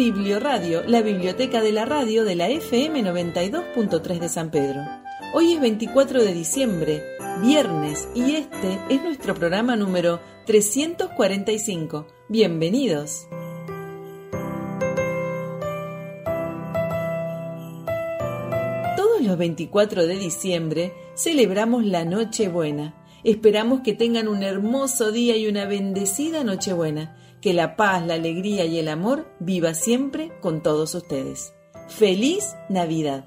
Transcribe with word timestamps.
Biblioradio, 0.00 0.82
la 0.86 1.02
biblioteca 1.02 1.60
de 1.60 1.72
la 1.72 1.84
radio 1.84 2.24
de 2.24 2.34
la 2.34 2.48
FM 2.48 3.04
92.3 3.04 4.18
de 4.18 4.30
San 4.30 4.50
Pedro. 4.50 4.80
Hoy 5.34 5.52
es 5.52 5.60
24 5.60 6.24
de 6.24 6.32
diciembre, 6.32 7.02
viernes, 7.42 8.08
y 8.14 8.36
este 8.36 8.78
es 8.88 9.02
nuestro 9.02 9.34
programa 9.34 9.76
número 9.76 10.18
345. 10.46 12.06
Bienvenidos. 12.30 13.28
Todos 18.96 19.20
los 19.20 19.36
24 19.36 20.06
de 20.06 20.16
diciembre 20.16 20.94
celebramos 21.14 21.84
la 21.84 22.06
Nochebuena. 22.06 22.94
Esperamos 23.22 23.80
que 23.80 23.92
tengan 23.92 24.28
un 24.28 24.42
hermoso 24.44 25.12
día 25.12 25.36
y 25.36 25.46
una 25.46 25.66
bendecida 25.66 26.42
Nochebuena 26.42 27.19
que 27.40 27.54
la 27.54 27.76
paz, 27.76 28.04
la 28.06 28.14
alegría 28.14 28.64
y 28.64 28.78
el 28.78 28.88
amor 28.88 29.32
viva 29.40 29.74
siempre 29.74 30.30
con 30.40 30.62
todos 30.62 30.94
ustedes. 30.94 31.54
¡Feliz 31.88 32.54
Navidad! 32.68 33.24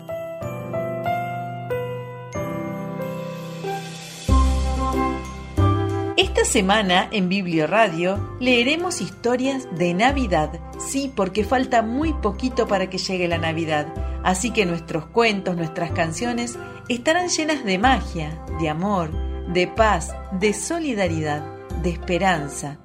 Esta 6.16 6.46
semana 6.46 7.10
en 7.12 7.30
Biblio 7.30 7.68
Radio 7.68 8.38
leeremos 8.40 9.02
historias 9.02 9.68
de 9.78 9.94
Navidad. 9.94 10.52
Sí, 10.80 11.12
porque 11.14 11.44
falta 11.44 11.82
muy 11.82 12.14
poquito 12.14 12.68
para 12.68 12.90
que 12.90 12.98
llegue 12.98 13.28
la 13.28 13.38
Navidad. 13.38 13.88
Así 14.24 14.52
que 14.52 14.66
nuestros 14.66 15.06
cuentos, 15.08 15.58
nuestras 15.58 15.92
canciones 15.92 16.58
estarán 16.88 17.30
llenas 17.30 17.66
de 17.66 17.78
magia, 17.78 18.44
de 18.60 18.70
amor, 18.70 19.12
de 19.54 19.68
paz, 19.68 20.14
de 20.40 20.54
solidaridad, 20.54 21.46
de 21.82 21.90
esperanza, 21.90 22.80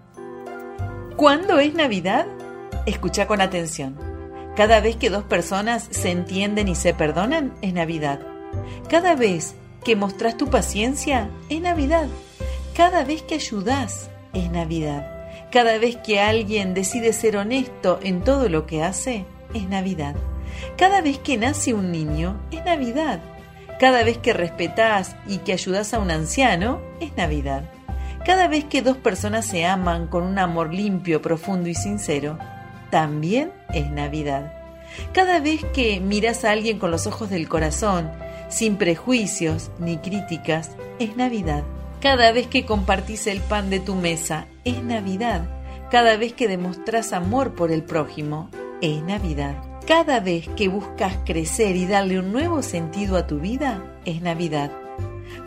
¿Cuándo 1.18 1.58
es 1.58 1.74
Navidad? 1.74 2.28
Escucha 2.86 3.26
con 3.26 3.40
atención. 3.40 3.98
Cada 4.54 4.80
vez 4.80 4.94
que 4.94 5.10
dos 5.10 5.24
personas 5.24 5.88
se 5.90 6.12
entienden 6.12 6.68
y 6.68 6.76
se 6.76 6.94
perdonan, 6.94 7.54
es 7.60 7.72
Navidad. 7.72 8.20
Cada 8.88 9.16
vez 9.16 9.56
que 9.82 9.96
mostrás 9.96 10.36
tu 10.36 10.48
paciencia, 10.48 11.28
es 11.48 11.60
Navidad. 11.60 12.06
Cada 12.72 13.02
vez 13.02 13.22
que 13.22 13.34
ayudas, 13.34 14.10
es 14.32 14.48
Navidad. 14.52 15.10
Cada 15.50 15.76
vez 15.78 15.96
que 15.96 16.20
alguien 16.20 16.72
decide 16.72 17.12
ser 17.12 17.36
honesto 17.36 17.98
en 18.00 18.22
todo 18.22 18.48
lo 18.48 18.66
que 18.66 18.84
hace, 18.84 19.24
es 19.54 19.68
Navidad. 19.68 20.14
Cada 20.76 21.00
vez 21.00 21.18
que 21.18 21.36
nace 21.36 21.74
un 21.74 21.90
niño, 21.90 22.40
es 22.52 22.64
Navidad. 22.64 23.18
Cada 23.80 24.04
vez 24.04 24.18
que 24.18 24.34
respetás 24.34 25.16
y 25.26 25.38
que 25.38 25.52
ayudas 25.52 25.94
a 25.94 25.98
un 25.98 26.12
anciano, 26.12 26.80
es 27.00 27.16
Navidad. 27.16 27.64
Cada 28.28 28.46
vez 28.46 28.64
que 28.64 28.82
dos 28.82 28.98
personas 28.98 29.46
se 29.46 29.64
aman 29.64 30.06
con 30.06 30.22
un 30.22 30.38
amor 30.38 30.74
limpio, 30.74 31.22
profundo 31.22 31.70
y 31.70 31.74
sincero, 31.74 32.36
también 32.90 33.50
es 33.72 33.90
Navidad. 33.90 34.52
Cada 35.14 35.40
vez 35.40 35.64
que 35.72 35.98
miras 36.00 36.44
a 36.44 36.50
alguien 36.50 36.78
con 36.78 36.90
los 36.90 37.06
ojos 37.06 37.30
del 37.30 37.48
corazón, 37.48 38.10
sin 38.50 38.76
prejuicios 38.76 39.70
ni 39.78 39.96
críticas, 39.96 40.72
es 40.98 41.16
Navidad. 41.16 41.64
Cada 42.02 42.30
vez 42.32 42.48
que 42.48 42.66
compartís 42.66 43.26
el 43.28 43.40
pan 43.40 43.70
de 43.70 43.80
tu 43.80 43.94
mesa, 43.94 44.46
es 44.62 44.82
Navidad. 44.82 45.48
Cada 45.90 46.18
vez 46.18 46.34
que 46.34 46.48
demostrás 46.48 47.14
amor 47.14 47.54
por 47.54 47.72
el 47.72 47.82
prójimo, 47.82 48.50
es 48.82 49.02
Navidad. 49.04 49.54
Cada 49.86 50.20
vez 50.20 50.50
que 50.54 50.68
buscas 50.68 51.16
crecer 51.24 51.76
y 51.76 51.86
darle 51.86 52.18
un 52.18 52.30
nuevo 52.30 52.60
sentido 52.60 53.16
a 53.16 53.26
tu 53.26 53.38
vida, 53.38 53.82
es 54.04 54.20
Navidad. 54.20 54.70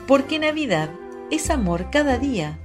Porque 0.07 0.39
Navidad 0.39 0.89
es 1.31 1.49
amor 1.49 1.89
cada 1.89 2.17
día, 2.17 2.59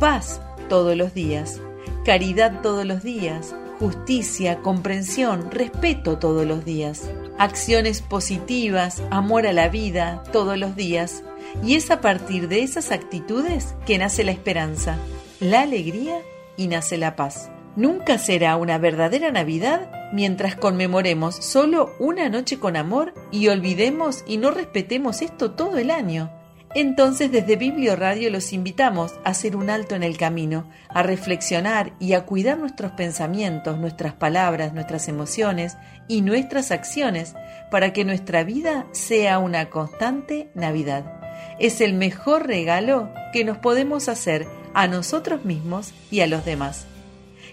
paz 0.00 0.40
todos 0.68 0.96
los 0.96 1.14
días, 1.14 1.60
caridad 2.04 2.60
todos 2.60 2.84
los 2.84 3.02
días, 3.02 3.54
justicia, 3.78 4.58
comprensión, 4.58 5.50
respeto 5.50 6.18
todos 6.18 6.44
los 6.44 6.64
días, 6.64 7.08
acciones 7.38 8.02
positivas, 8.02 9.02
amor 9.10 9.46
a 9.46 9.52
la 9.52 9.68
vida 9.68 10.24
todos 10.32 10.58
los 10.58 10.74
días. 10.74 11.22
Y 11.62 11.76
es 11.76 11.90
a 11.90 12.00
partir 12.00 12.48
de 12.48 12.62
esas 12.62 12.90
actitudes 12.90 13.74
que 13.86 13.98
nace 13.98 14.24
la 14.24 14.32
esperanza, 14.32 14.98
la 15.40 15.62
alegría 15.62 16.18
y 16.56 16.66
nace 16.66 16.98
la 16.98 17.14
paz. 17.14 17.50
Nunca 17.76 18.18
será 18.18 18.56
una 18.56 18.78
verdadera 18.78 19.30
Navidad 19.30 19.90
mientras 20.12 20.56
conmemoremos 20.56 21.36
solo 21.36 21.94
una 21.98 22.28
noche 22.28 22.58
con 22.58 22.76
amor 22.76 23.14
y 23.30 23.48
olvidemos 23.48 24.24
y 24.26 24.38
no 24.38 24.50
respetemos 24.50 25.22
esto 25.22 25.52
todo 25.52 25.78
el 25.78 25.90
año. 25.90 26.30
Entonces 26.78 27.32
desde 27.32 27.56
Biblio 27.56 27.96
Radio 27.96 28.28
los 28.28 28.52
invitamos 28.52 29.14
a 29.24 29.30
hacer 29.30 29.56
un 29.56 29.70
alto 29.70 29.94
en 29.94 30.02
el 30.02 30.18
camino, 30.18 30.68
a 30.90 31.02
reflexionar 31.02 31.94
y 31.98 32.12
a 32.12 32.26
cuidar 32.26 32.58
nuestros 32.58 32.92
pensamientos, 32.92 33.78
nuestras 33.78 34.12
palabras, 34.12 34.74
nuestras 34.74 35.08
emociones 35.08 35.78
y 36.06 36.20
nuestras 36.20 36.70
acciones 36.72 37.34
para 37.70 37.94
que 37.94 38.04
nuestra 38.04 38.44
vida 38.44 38.86
sea 38.92 39.38
una 39.38 39.70
constante 39.70 40.50
Navidad. 40.54 41.18
Es 41.58 41.80
el 41.80 41.94
mejor 41.94 42.46
regalo 42.46 43.10
que 43.32 43.42
nos 43.42 43.56
podemos 43.56 44.10
hacer 44.10 44.46
a 44.74 44.86
nosotros 44.86 45.46
mismos 45.46 45.94
y 46.10 46.20
a 46.20 46.26
los 46.26 46.44
demás. 46.44 46.84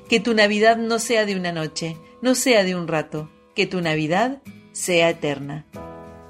Que 0.10 0.20
tu 0.20 0.34
Navidad 0.34 0.76
no 0.76 1.00
sea 1.00 1.26
de 1.26 1.38
una 1.38 1.54
noche, 1.54 1.96
no 2.22 2.36
sea 2.36 2.66
de 2.66 2.76
un 2.76 2.90
rato, 2.90 3.32
que 3.56 3.68
tu 3.68 3.80
Navidad 3.80 4.42
sea 4.74 5.10
eterna. 5.10 5.66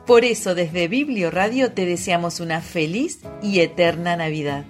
Por 0.05 0.25
eso 0.25 0.53
desde 0.53 0.89
Biblio 0.89 1.31
Radio 1.31 1.71
te 1.71 1.85
deseamos 1.85 2.41
una 2.41 2.59
feliz 2.59 3.21
y 3.41 3.61
eterna 3.61 4.17
Navidad. 4.17 4.65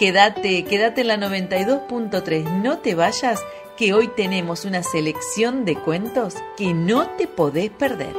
Quédate, 0.00 0.64
quédate 0.64 1.02
en 1.02 1.08
la 1.08 1.18
92.3, 1.18 2.62
no 2.62 2.78
te 2.78 2.94
vayas, 2.94 3.38
que 3.76 3.92
hoy 3.92 4.08
tenemos 4.16 4.64
una 4.64 4.82
selección 4.82 5.66
de 5.66 5.76
cuentos 5.76 6.36
que 6.56 6.72
no 6.72 7.06
te 7.18 7.26
podés 7.26 7.68
perder. 7.68 8.14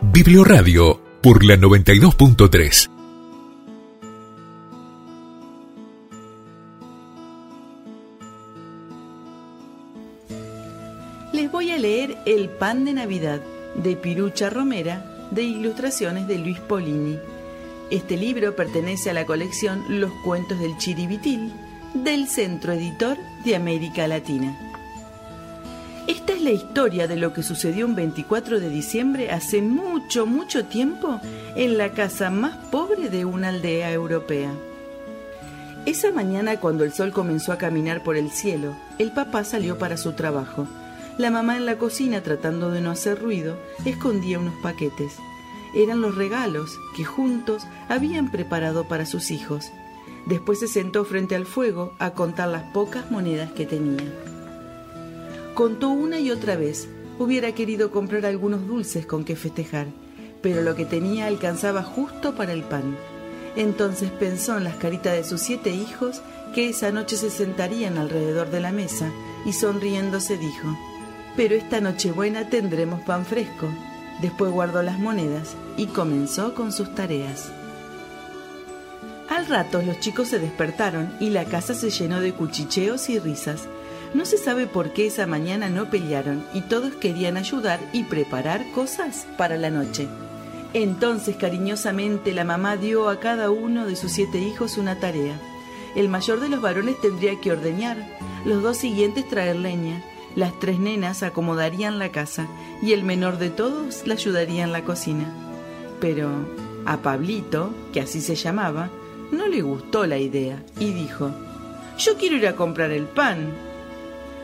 Biblioradio 0.00 1.00
por 1.22 1.44
la 1.44 1.54
92.3. 1.54 2.91
El 12.32 12.48
pan 12.48 12.86
de 12.86 12.94
Navidad 12.94 13.42
de 13.74 13.94
Pirucha 13.94 14.48
Romera 14.48 15.04
de 15.30 15.42
ilustraciones 15.42 16.26
de 16.26 16.38
Luis 16.38 16.58
Polini. 16.60 17.18
Este 17.90 18.16
libro 18.16 18.56
pertenece 18.56 19.10
a 19.10 19.12
la 19.12 19.26
colección 19.26 19.84
Los 20.00 20.10
cuentos 20.24 20.58
del 20.58 20.78
Chiribitil 20.78 21.52
del 21.92 22.26
Centro 22.28 22.72
Editor 22.72 23.18
de 23.44 23.54
América 23.54 24.08
Latina. 24.08 24.56
Esta 26.06 26.32
es 26.32 26.40
la 26.40 26.52
historia 26.52 27.06
de 27.06 27.16
lo 27.16 27.34
que 27.34 27.42
sucedió 27.42 27.84
un 27.84 27.94
24 27.94 28.60
de 28.60 28.70
diciembre 28.70 29.30
hace 29.30 29.60
mucho, 29.60 30.24
mucho 30.24 30.64
tiempo 30.64 31.20
en 31.54 31.76
la 31.76 31.90
casa 31.90 32.30
más 32.30 32.56
pobre 32.70 33.10
de 33.10 33.26
una 33.26 33.50
aldea 33.50 33.92
europea. 33.92 34.54
Esa 35.84 36.10
mañana 36.12 36.56
cuando 36.60 36.84
el 36.84 36.94
sol 36.94 37.12
comenzó 37.12 37.52
a 37.52 37.58
caminar 37.58 38.02
por 38.02 38.16
el 38.16 38.30
cielo, 38.30 38.74
el 38.98 39.12
papá 39.12 39.44
salió 39.44 39.76
para 39.76 39.98
su 39.98 40.12
trabajo. 40.12 40.66
La 41.22 41.30
mamá 41.30 41.56
en 41.56 41.66
la 41.66 41.78
cocina, 41.78 42.20
tratando 42.24 42.72
de 42.72 42.80
no 42.80 42.90
hacer 42.90 43.22
ruido, 43.22 43.56
escondía 43.84 44.40
unos 44.40 44.54
paquetes. 44.60 45.12
Eran 45.72 46.00
los 46.00 46.16
regalos 46.16 46.80
que 46.96 47.04
juntos 47.04 47.62
habían 47.88 48.32
preparado 48.32 48.88
para 48.88 49.06
sus 49.06 49.30
hijos. 49.30 49.70
Después 50.26 50.58
se 50.58 50.66
sentó 50.66 51.04
frente 51.04 51.36
al 51.36 51.46
fuego 51.46 51.94
a 52.00 52.10
contar 52.10 52.48
las 52.48 52.64
pocas 52.72 53.08
monedas 53.12 53.52
que 53.52 53.66
tenía. 53.66 54.02
Contó 55.54 55.90
una 55.90 56.18
y 56.18 56.32
otra 56.32 56.56
vez. 56.56 56.88
Hubiera 57.20 57.52
querido 57.52 57.92
comprar 57.92 58.26
algunos 58.26 58.66
dulces 58.66 59.06
con 59.06 59.24
que 59.24 59.36
festejar, 59.36 59.86
pero 60.42 60.62
lo 60.62 60.74
que 60.74 60.86
tenía 60.86 61.28
alcanzaba 61.28 61.84
justo 61.84 62.34
para 62.34 62.52
el 62.52 62.64
pan. 62.64 62.96
Entonces 63.54 64.10
pensó 64.10 64.56
en 64.56 64.64
las 64.64 64.74
caritas 64.74 65.12
de 65.12 65.22
sus 65.22 65.40
siete 65.40 65.70
hijos 65.70 66.20
que 66.52 66.70
esa 66.70 66.90
noche 66.90 67.16
se 67.16 67.30
sentarían 67.30 67.96
alrededor 67.96 68.50
de 68.50 68.58
la 68.58 68.72
mesa 68.72 69.08
y 69.46 69.52
sonriéndose 69.52 70.36
dijo, 70.36 70.76
pero 71.36 71.54
esta 71.54 71.80
Nochebuena 71.80 72.48
tendremos 72.48 73.00
pan 73.00 73.24
fresco. 73.24 73.68
Después 74.20 74.52
guardó 74.52 74.82
las 74.82 74.98
monedas 74.98 75.56
y 75.76 75.86
comenzó 75.86 76.54
con 76.54 76.72
sus 76.72 76.94
tareas. 76.94 77.50
Al 79.28 79.46
rato 79.46 79.80
los 79.82 79.98
chicos 80.00 80.28
se 80.28 80.38
despertaron 80.38 81.10
y 81.18 81.30
la 81.30 81.44
casa 81.44 81.74
se 81.74 81.90
llenó 81.90 82.20
de 82.20 82.32
cuchicheos 82.34 83.08
y 83.08 83.18
risas. 83.18 83.66
No 84.14 84.26
se 84.26 84.36
sabe 84.36 84.66
por 84.66 84.92
qué 84.92 85.06
esa 85.06 85.26
mañana 85.26 85.70
no 85.70 85.88
pelearon 85.88 86.44
y 86.52 86.60
todos 86.60 86.92
querían 86.94 87.38
ayudar 87.38 87.80
y 87.94 88.04
preparar 88.04 88.70
cosas 88.72 89.26
para 89.38 89.56
la 89.56 89.70
noche. 89.70 90.06
Entonces 90.74 91.36
cariñosamente 91.36 92.32
la 92.32 92.44
mamá 92.44 92.76
dio 92.76 93.08
a 93.08 93.20
cada 93.20 93.50
uno 93.50 93.86
de 93.86 93.96
sus 93.96 94.12
siete 94.12 94.38
hijos 94.38 94.76
una 94.76 94.98
tarea. 94.98 95.38
El 95.94 96.08
mayor 96.08 96.40
de 96.40 96.48
los 96.48 96.60
varones 96.60 97.00
tendría 97.00 97.40
que 97.40 97.52
ordeñar, 97.52 97.96
los 98.44 98.62
dos 98.62 98.76
siguientes 98.76 99.28
traer 99.28 99.56
leña, 99.56 100.02
las 100.34 100.58
tres 100.58 100.78
nenas 100.78 101.22
acomodarían 101.22 101.98
la 101.98 102.10
casa 102.10 102.46
y 102.82 102.92
el 102.92 103.04
menor 103.04 103.38
de 103.38 103.50
todos 103.50 104.06
la 104.06 104.14
ayudaría 104.14 104.64
en 104.64 104.72
la 104.72 104.84
cocina. 104.84 105.32
Pero 106.00 106.30
a 106.84 106.98
Pablito, 106.98 107.70
que 107.92 108.00
así 108.00 108.20
se 108.20 108.34
llamaba, 108.34 108.90
no 109.30 109.46
le 109.46 109.62
gustó 109.62 110.06
la 110.06 110.18
idea 110.18 110.62
y 110.78 110.92
dijo, 110.92 111.30
Yo 111.98 112.16
quiero 112.16 112.36
ir 112.36 112.46
a 112.46 112.56
comprar 112.56 112.90
el 112.90 113.04
pan. 113.04 113.52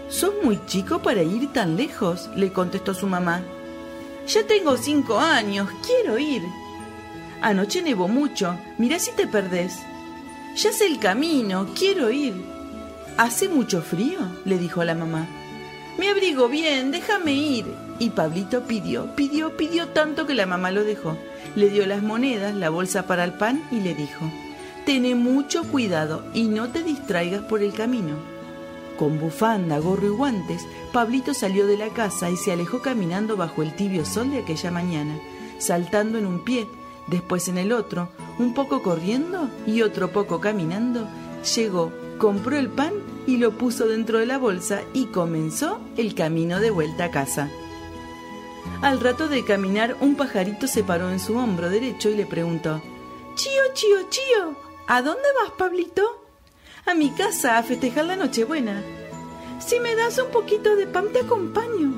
«¿Son 0.09 0.33
muy 0.43 0.59
chico 0.65 1.01
para 1.03 1.23
ir 1.23 1.53
tan 1.53 1.77
lejos, 1.77 2.31
le 2.35 2.51
contestó 2.51 2.95
su 2.95 3.07
mamá. 3.07 3.43
Ya 4.27 4.47
tengo 4.47 4.79
cinco 4.79 5.19
años, 5.19 5.69
quiero 5.87 6.19
ir. 6.19 6.43
Anoche 7.43 7.83
nevó 7.83 8.09
mucho, 8.09 8.59
mira 8.79 8.99
si 8.99 9.13
te 9.13 9.27
perdés. 9.27 9.79
Ya 10.57 10.73
sé 10.73 10.87
el 10.87 10.99
camino, 10.99 11.69
quiero 11.79 12.11
ir. 12.11 12.35
¿Hace 13.19 13.49
mucho 13.49 13.83
frío? 13.83 14.19
le 14.47 14.59
dijo 14.59 14.83
la 14.83 14.95
mamá. 14.95 15.29
Me 15.99 16.09
abrigo 16.09 16.49
bien, 16.49 16.93
déjame 16.93 17.33
ir. 17.33 17.67
Y 17.99 18.11
Pablito 18.11 18.63
pidió, 18.63 19.17
pidió, 19.17 19.57
pidió 19.57 19.89
tanto 19.89 20.27
que 20.27 20.35
la 20.35 20.47
mamá 20.47 20.71
lo 20.71 20.85
dejó. 20.85 21.19
Le 21.57 21.71
dio 21.71 21.87
las 21.87 22.05
monedas, 22.05 22.55
la 22.55 22.71
bolsa 22.71 23.09
para 23.09 23.25
el 23.25 23.33
pan 23.33 23.65
y 23.73 23.81
le 23.81 23.95
dijo, 23.95 24.25
Ten 24.87 25.21
mucho 25.21 25.65
cuidado 25.65 26.25
y 26.33 26.45
no 26.45 26.69
te 26.69 26.85
distraigas 26.85 27.43
por 27.43 27.63
el 27.63 27.73
camino. 27.73 28.15
Con 28.97 29.19
bufanda, 29.19 29.79
gorro 29.81 30.07
y 30.07 30.11
guantes, 30.11 30.65
Pablito 30.93 31.35
salió 31.35 31.67
de 31.67 31.77
la 31.77 31.89
casa 31.89 32.31
y 32.31 32.37
se 32.37 32.53
alejó 32.53 32.81
caminando 32.81 33.37
bajo 33.37 33.63
el 33.63 33.75
tibio 33.75 34.05
sol 34.05 34.31
de 34.31 34.39
aquella 34.39 34.71
mañana, 34.71 35.19
saltando 35.59 36.17
en 36.19 36.27
un 36.27 36.45
pie, 36.45 36.69
después 37.09 37.49
en 37.49 37.59
el 37.59 37.73
otro, 37.73 38.09
un 38.39 38.55
poco 38.55 38.83
corriendo 38.83 39.51
y 39.67 39.83
otro 39.83 40.13
poco 40.13 40.41
caminando, 40.41 41.09
llegó, 41.55 41.93
compró 42.19 42.57
el 42.57 42.69
pan 42.69 42.93
y 43.29 43.37
lo 43.37 43.51
puso 43.51 43.87
dentro 43.87 44.19
de 44.19 44.25
la 44.25 44.39
bolsa 44.39 44.81
y 44.95 45.05
comenzó 45.09 45.81
el 45.99 46.15
camino 46.15 46.61
de 46.61 46.71
vuelta 46.71 47.05
a 47.05 47.11
casa. 47.11 47.51
Al 48.81 49.01
rato 49.01 49.29
de 49.29 49.45
caminar, 49.45 49.99
un 50.01 50.17
pajarito 50.17 50.67
se 50.67 50.83
paró 50.83 51.11
en 51.11 51.21
su 51.21 51.37
hombro 51.37 51.69
derecho 51.69 52.09
y 52.09 52.15
le 52.15 52.25
preguntó, 52.25 52.81
Chío, 53.35 53.63
chío, 53.75 53.99
chío, 54.09 54.57
¿a 54.87 55.03
dónde 55.03 55.29
vas, 55.43 55.53
Pablito? 55.59 56.25
a 56.87 56.95
mi 56.95 57.11
casa 57.11 57.59
a 57.59 57.63
festejar 57.63 58.07
la 58.07 58.17
Nochebuena. 58.17 58.83
Si 59.61 59.79
me 59.79 59.95
das 59.95 60.19
un 60.19 60.31
poquito 60.31 60.75
de 60.75 60.87
pan 60.87 61.09
te 61.13 61.21
acompaño. 61.21 61.93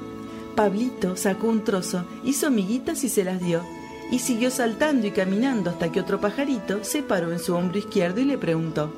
Pablito 0.56 1.16
sacó 1.16 1.46
un 1.46 1.62
trozo, 1.62 2.06
hizo 2.24 2.50
miguitas 2.50 3.04
y 3.04 3.08
se 3.08 3.22
las 3.22 3.40
dio, 3.40 3.62
y 4.10 4.18
siguió 4.18 4.50
saltando 4.50 5.06
y 5.06 5.12
caminando 5.12 5.70
hasta 5.70 5.92
que 5.92 6.00
otro 6.00 6.20
pajarito 6.20 6.82
se 6.82 7.04
paró 7.04 7.30
en 7.30 7.38
su 7.38 7.54
hombro 7.54 7.78
izquierdo 7.78 8.20
y 8.20 8.24
le 8.24 8.36
preguntó 8.36 8.92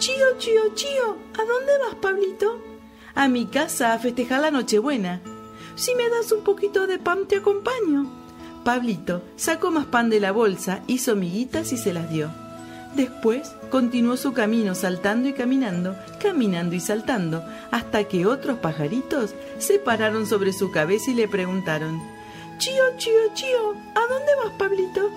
Chío, 0.00 0.38
chío, 0.38 0.62
chío, 0.74 1.18
¿a 1.34 1.44
dónde 1.44 1.72
vas, 1.84 1.94
Pablito? 1.96 2.58
A 3.14 3.28
mi 3.28 3.44
casa 3.44 3.92
a 3.92 3.98
festejar 3.98 4.40
la 4.40 4.50
Nochebuena. 4.50 5.20
Si 5.76 5.94
me 5.94 6.08
das 6.08 6.32
un 6.32 6.42
poquito 6.42 6.86
de 6.86 6.98
pan 6.98 7.28
te 7.28 7.36
acompaño. 7.36 8.10
Pablito 8.64 9.22
sacó 9.36 9.70
más 9.70 9.84
pan 9.84 10.08
de 10.08 10.18
la 10.18 10.32
bolsa, 10.32 10.80
hizo 10.86 11.16
miguitas 11.16 11.74
y 11.74 11.76
se 11.76 11.92
las 11.92 12.08
dio. 12.08 12.30
Después 12.94 13.54
continuó 13.70 14.16
su 14.16 14.32
camino 14.32 14.74
saltando 14.74 15.28
y 15.28 15.34
caminando, 15.34 15.94
caminando 16.18 16.74
y 16.74 16.80
saltando, 16.80 17.44
hasta 17.70 18.04
que 18.04 18.24
otros 18.24 18.58
pajaritos 18.58 19.34
se 19.58 19.78
pararon 19.78 20.26
sobre 20.26 20.54
su 20.54 20.70
cabeza 20.70 21.10
y 21.10 21.14
le 21.14 21.28
preguntaron 21.28 22.00
Chío, 22.56 22.84
chío, 22.96 23.34
chío, 23.34 23.74
¿a 23.94 24.06
dónde 24.08 24.34
vas, 24.42 24.54
Pablito? 24.54 25.10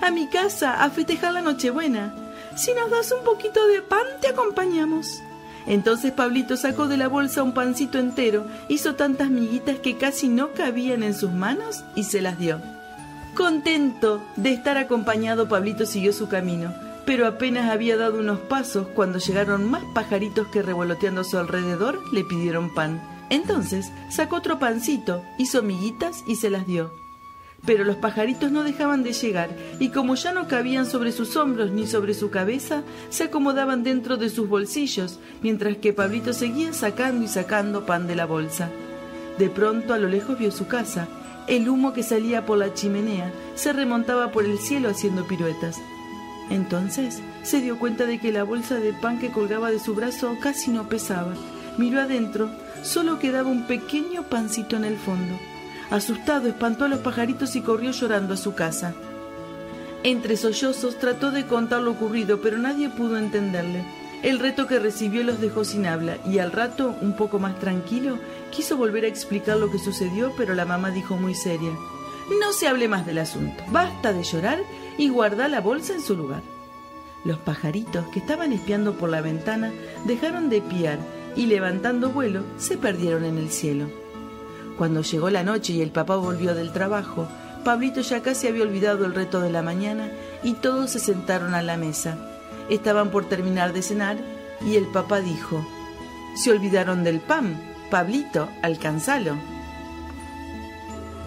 A 0.00 0.10
mi 0.10 0.28
casa, 0.28 0.82
a 0.82 0.88
festejar 0.88 1.34
la 1.34 1.42
Nochebuena. 1.42 2.23
Si 2.56 2.72
nos 2.74 2.90
das 2.90 3.12
un 3.12 3.24
poquito 3.24 3.66
de 3.68 3.82
pan, 3.82 4.06
te 4.20 4.28
acompañamos. 4.28 5.22
Entonces 5.66 6.12
Pablito 6.12 6.56
sacó 6.56 6.88
de 6.88 6.96
la 6.96 7.08
bolsa 7.08 7.42
un 7.42 7.52
pancito 7.52 7.98
entero, 7.98 8.46
hizo 8.68 8.94
tantas 8.94 9.30
miguitas 9.30 9.78
que 9.78 9.96
casi 9.96 10.28
no 10.28 10.52
cabían 10.52 11.02
en 11.02 11.14
sus 11.14 11.32
manos 11.32 11.84
y 11.94 12.04
se 12.04 12.20
las 12.20 12.38
dio. 12.38 12.60
Contento 13.34 14.22
de 14.36 14.52
estar 14.52 14.76
acompañado, 14.78 15.48
Pablito 15.48 15.86
siguió 15.86 16.12
su 16.12 16.28
camino 16.28 16.72
pero 17.06 17.26
apenas 17.26 17.70
había 17.70 17.96
dado 17.96 18.18
unos 18.18 18.40
pasos 18.40 18.86
cuando 18.94 19.18
llegaron 19.18 19.70
más 19.70 19.82
pajaritos 19.94 20.48
que 20.48 20.62
revoloteando 20.62 21.20
a 21.22 21.24
su 21.24 21.38
alrededor 21.38 22.00
le 22.12 22.24
pidieron 22.24 22.72
pan. 22.72 23.02
Entonces 23.30 23.90
sacó 24.10 24.36
otro 24.36 24.58
pancito, 24.58 25.22
hizo 25.38 25.62
miguitas 25.62 26.24
y 26.26 26.36
se 26.36 26.50
las 26.50 26.66
dio. 26.66 26.92
Pero 27.66 27.84
los 27.84 27.96
pajaritos 27.96 28.50
no 28.50 28.62
dejaban 28.62 29.02
de 29.02 29.12
llegar, 29.12 29.48
y 29.78 29.88
como 29.88 30.14
ya 30.16 30.32
no 30.32 30.48
cabían 30.48 30.86
sobre 30.86 31.12
sus 31.12 31.36
hombros 31.36 31.70
ni 31.70 31.86
sobre 31.86 32.12
su 32.12 32.30
cabeza, 32.30 32.82
se 33.08 33.24
acomodaban 33.24 33.82
dentro 33.82 34.16
de 34.16 34.28
sus 34.28 34.48
bolsillos, 34.48 35.18
mientras 35.42 35.76
que 35.78 35.92
Pablito 35.92 36.32
seguía 36.32 36.72
sacando 36.72 37.24
y 37.24 37.28
sacando 37.28 37.86
pan 37.86 38.06
de 38.06 38.16
la 38.16 38.26
bolsa. 38.26 38.70
De 39.38 39.48
pronto 39.48 39.94
a 39.94 39.98
lo 39.98 40.08
lejos 40.08 40.38
vio 40.38 40.50
su 40.50 40.66
casa. 40.66 41.08
El 41.46 41.68
humo 41.68 41.92
que 41.92 42.02
salía 42.02 42.46
por 42.46 42.58
la 42.58 42.72
chimenea 42.72 43.32
se 43.54 43.72
remontaba 43.72 44.30
por 44.30 44.44
el 44.44 44.58
cielo 44.58 44.88
haciendo 44.88 45.26
piruetas. 45.26 45.78
Entonces 46.50 47.20
se 47.42 47.60
dio 47.60 47.78
cuenta 47.78 48.06
de 48.06 48.18
que 48.18 48.32
la 48.32 48.44
bolsa 48.44 48.76
de 48.76 48.92
pan 48.92 49.18
que 49.18 49.30
colgaba 49.30 49.70
de 49.70 49.80
su 49.80 49.94
brazo 49.94 50.36
casi 50.40 50.70
no 50.70 50.88
pesaba. 50.88 51.34
Miró 51.76 52.00
adentro, 52.00 52.50
solo 52.82 53.18
quedaba 53.18 53.50
un 53.50 53.66
pequeño 53.66 54.28
pancito 54.28 54.76
en 54.76 54.84
el 54.84 54.96
fondo. 54.96 55.34
Asustado, 55.90 56.48
espantó 56.48 56.84
a 56.84 56.88
los 56.88 57.00
pajaritos 57.00 57.56
y 57.56 57.60
corrió 57.60 57.90
llorando 57.90 58.34
a 58.34 58.38
su 58.38 58.54
casa. 58.54 58.94
Entre 60.02 60.36
sollozos 60.36 60.98
trató 60.98 61.30
de 61.30 61.46
contar 61.46 61.80
lo 61.80 61.92
ocurrido, 61.92 62.40
pero 62.40 62.58
nadie 62.58 62.90
pudo 62.90 63.16
entenderle. 63.16 63.84
El 64.22 64.38
reto 64.38 64.66
que 64.66 64.78
recibió 64.78 65.22
los 65.22 65.40
dejó 65.40 65.64
sin 65.64 65.86
habla 65.86 66.18
y 66.26 66.38
al 66.38 66.52
rato, 66.52 66.94
un 67.00 67.14
poco 67.14 67.38
más 67.38 67.58
tranquilo, 67.58 68.18
quiso 68.50 68.76
volver 68.76 69.04
a 69.04 69.08
explicar 69.08 69.58
lo 69.58 69.70
que 69.70 69.78
sucedió, 69.78 70.32
pero 70.36 70.54
la 70.54 70.64
mamá 70.64 70.90
dijo 70.90 71.16
muy 71.16 71.34
seria, 71.34 71.70
No 72.40 72.52
se 72.52 72.66
hable 72.68 72.88
más 72.88 73.04
del 73.04 73.18
asunto, 73.18 73.62
basta 73.68 74.12
de 74.12 74.22
llorar 74.22 74.58
y 74.96 75.08
guardá 75.08 75.48
la 75.48 75.60
bolsa 75.60 75.92
en 75.92 76.00
su 76.00 76.16
lugar. 76.16 76.42
Los 77.24 77.38
pajaritos 77.38 78.06
que 78.08 78.18
estaban 78.18 78.52
espiando 78.52 78.94
por 78.94 79.10
la 79.10 79.22
ventana 79.22 79.72
dejaron 80.04 80.48
de 80.50 80.60
piar 80.60 80.98
y 81.36 81.46
levantando 81.46 82.10
vuelo 82.10 82.44
se 82.58 82.76
perdieron 82.76 83.24
en 83.24 83.38
el 83.38 83.50
cielo. 83.50 84.03
Cuando 84.76 85.02
llegó 85.02 85.30
la 85.30 85.44
noche 85.44 85.72
y 85.72 85.82
el 85.82 85.90
papá 85.90 86.16
volvió 86.16 86.54
del 86.54 86.72
trabajo, 86.72 87.28
Pablito 87.64 88.02
ya 88.02 88.20
casi 88.20 88.46
había 88.46 88.64
olvidado 88.64 89.06
el 89.06 89.14
reto 89.14 89.40
de 89.40 89.50
la 89.50 89.62
mañana 89.62 90.10
y 90.42 90.52
todos 90.52 90.90
se 90.90 90.98
sentaron 90.98 91.54
a 91.54 91.62
la 91.62 91.76
mesa. 91.76 92.16
Estaban 92.68 93.10
por 93.10 93.26
terminar 93.26 93.72
de 93.72 93.82
cenar 93.82 94.18
y 94.60 94.76
el 94.76 94.86
papá 94.88 95.20
dijo, 95.20 95.66
Se 96.36 96.50
olvidaron 96.50 97.04
del 97.04 97.20
pan. 97.20 97.58
Pablito, 97.90 98.48
alcanzalo. 98.62 99.36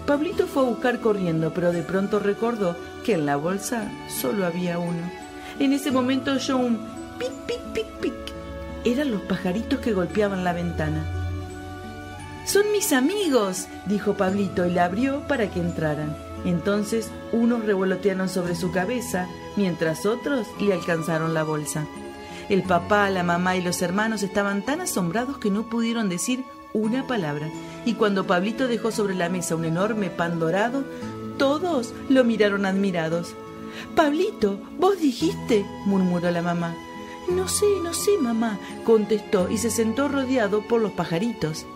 Pablito 0.06 0.46
fue 0.46 0.62
a 0.62 0.66
buscar 0.66 1.00
corriendo, 1.00 1.52
pero 1.52 1.72
de 1.72 1.82
pronto 1.82 2.18
recordó 2.18 2.76
que 3.04 3.14
en 3.14 3.26
la 3.26 3.36
bolsa 3.36 3.90
solo 4.08 4.46
había 4.46 4.78
uno. 4.78 5.10
En 5.58 5.72
ese 5.72 5.90
momento 5.90 6.32
oyó 6.32 6.56
un 6.56 6.78
pic, 7.18 7.32
pic, 7.46 7.60
pic, 7.72 7.86
pic. 8.00 8.14
Eran 8.84 9.10
los 9.10 9.22
pajaritos 9.22 9.80
que 9.80 9.92
golpeaban 9.92 10.44
la 10.44 10.52
ventana. 10.52 11.17
Son 12.48 12.72
mis 12.72 12.94
amigos, 12.94 13.66
dijo 13.84 14.14
Pablito 14.14 14.64
y 14.64 14.70
la 14.70 14.86
abrió 14.86 15.20
para 15.28 15.50
que 15.50 15.60
entraran. 15.60 16.16
Entonces 16.46 17.10
unos 17.30 17.62
revolotearon 17.66 18.30
sobre 18.30 18.54
su 18.54 18.70
cabeza, 18.70 19.28
mientras 19.56 20.06
otros 20.06 20.46
le 20.58 20.72
alcanzaron 20.72 21.34
la 21.34 21.42
bolsa. 21.42 21.86
El 22.48 22.62
papá, 22.62 23.10
la 23.10 23.22
mamá 23.22 23.56
y 23.56 23.60
los 23.60 23.82
hermanos 23.82 24.22
estaban 24.22 24.62
tan 24.62 24.80
asombrados 24.80 25.36
que 25.36 25.50
no 25.50 25.68
pudieron 25.68 26.08
decir 26.08 26.42
una 26.72 27.06
palabra. 27.06 27.50
Y 27.84 27.96
cuando 27.96 28.26
Pablito 28.26 28.66
dejó 28.66 28.92
sobre 28.92 29.14
la 29.14 29.28
mesa 29.28 29.54
un 29.54 29.66
enorme 29.66 30.08
pan 30.08 30.38
dorado, 30.38 30.84
todos 31.36 31.92
lo 32.08 32.24
miraron 32.24 32.64
admirados. 32.64 33.34
Pablito, 33.94 34.58
vos 34.78 34.98
dijiste, 34.98 35.66
murmuró 35.84 36.30
la 36.30 36.40
mamá. 36.40 36.74
No 37.28 37.46
sé, 37.46 37.66
no 37.84 37.92
sé, 37.92 38.12
mamá, 38.18 38.58
contestó 38.86 39.50
y 39.50 39.58
se 39.58 39.70
sentó 39.70 40.08
rodeado 40.08 40.66
por 40.66 40.80
los 40.80 40.92
pajaritos. 40.92 41.66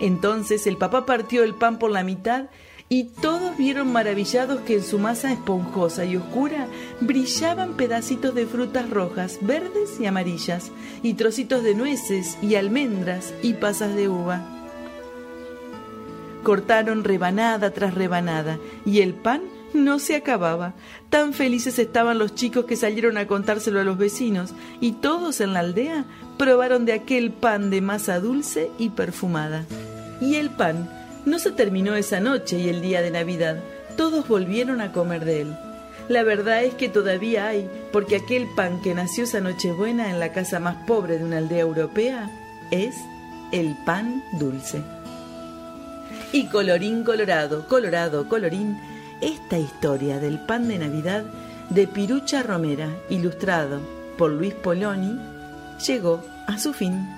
Entonces 0.00 0.66
el 0.66 0.76
papá 0.76 1.06
partió 1.06 1.42
el 1.44 1.54
pan 1.54 1.78
por 1.78 1.90
la 1.90 2.04
mitad 2.04 2.46
y 2.88 3.04
todos 3.04 3.56
vieron 3.56 3.92
maravillados 3.92 4.60
que 4.62 4.74
en 4.74 4.82
su 4.82 4.98
masa 4.98 5.32
esponjosa 5.32 6.04
y 6.06 6.16
oscura 6.16 6.68
brillaban 7.00 7.74
pedacitos 7.74 8.34
de 8.34 8.46
frutas 8.46 8.88
rojas, 8.88 9.38
verdes 9.42 10.00
y 10.00 10.06
amarillas, 10.06 10.70
y 11.02 11.14
trocitos 11.14 11.62
de 11.62 11.74
nueces 11.74 12.38
y 12.40 12.54
almendras 12.54 13.34
y 13.42 13.54
pasas 13.54 13.94
de 13.94 14.08
uva. 14.08 14.42
Cortaron 16.42 17.04
rebanada 17.04 17.72
tras 17.72 17.94
rebanada 17.94 18.58
y 18.86 19.00
el 19.00 19.12
pan 19.12 19.42
no 19.74 19.98
se 19.98 20.16
acababa. 20.16 20.72
Tan 21.10 21.34
felices 21.34 21.78
estaban 21.78 22.18
los 22.18 22.34
chicos 22.34 22.64
que 22.64 22.76
salieron 22.76 23.18
a 23.18 23.26
contárselo 23.26 23.80
a 23.80 23.84
los 23.84 23.98
vecinos 23.98 24.54
y 24.80 24.92
todos 24.92 25.42
en 25.42 25.52
la 25.52 25.60
aldea 25.60 26.06
probaron 26.38 26.86
de 26.86 26.94
aquel 26.94 27.32
pan 27.32 27.68
de 27.68 27.82
masa 27.82 28.18
dulce 28.18 28.70
y 28.78 28.90
perfumada. 28.90 29.66
Y 30.20 30.36
el 30.36 30.50
pan 30.50 30.88
no 31.24 31.38
se 31.38 31.50
terminó 31.52 31.94
esa 31.94 32.20
noche 32.20 32.58
y 32.58 32.68
el 32.68 32.80
día 32.80 33.02
de 33.02 33.10
Navidad. 33.10 33.58
Todos 33.96 34.26
volvieron 34.28 34.80
a 34.80 34.92
comer 34.92 35.24
de 35.24 35.42
él. 35.42 35.56
La 36.08 36.22
verdad 36.22 36.64
es 36.64 36.74
que 36.74 36.88
todavía 36.88 37.48
hay, 37.48 37.68
porque 37.92 38.16
aquel 38.16 38.46
pan 38.56 38.80
que 38.80 38.94
nació 38.94 39.24
esa 39.24 39.40
Nochebuena 39.40 40.10
en 40.10 40.18
la 40.20 40.32
casa 40.32 40.58
más 40.58 40.76
pobre 40.86 41.18
de 41.18 41.24
una 41.24 41.38
aldea 41.38 41.60
europea 41.60 42.30
es 42.70 42.94
el 43.52 43.76
pan 43.84 44.22
dulce. 44.38 44.82
Y 46.32 46.46
colorín 46.46 47.04
colorado, 47.04 47.66
colorado, 47.68 48.28
colorín, 48.28 48.78
esta 49.20 49.58
historia 49.58 50.18
del 50.18 50.38
pan 50.40 50.68
de 50.68 50.78
Navidad 50.78 51.24
de 51.70 51.86
Pirucha 51.86 52.42
Romera, 52.42 52.88
ilustrado 53.10 53.80
por 54.16 54.30
Luis 54.30 54.54
Poloni, 54.54 55.18
llegó 55.86 56.24
a 56.46 56.58
su 56.58 56.72
fin. 56.72 57.17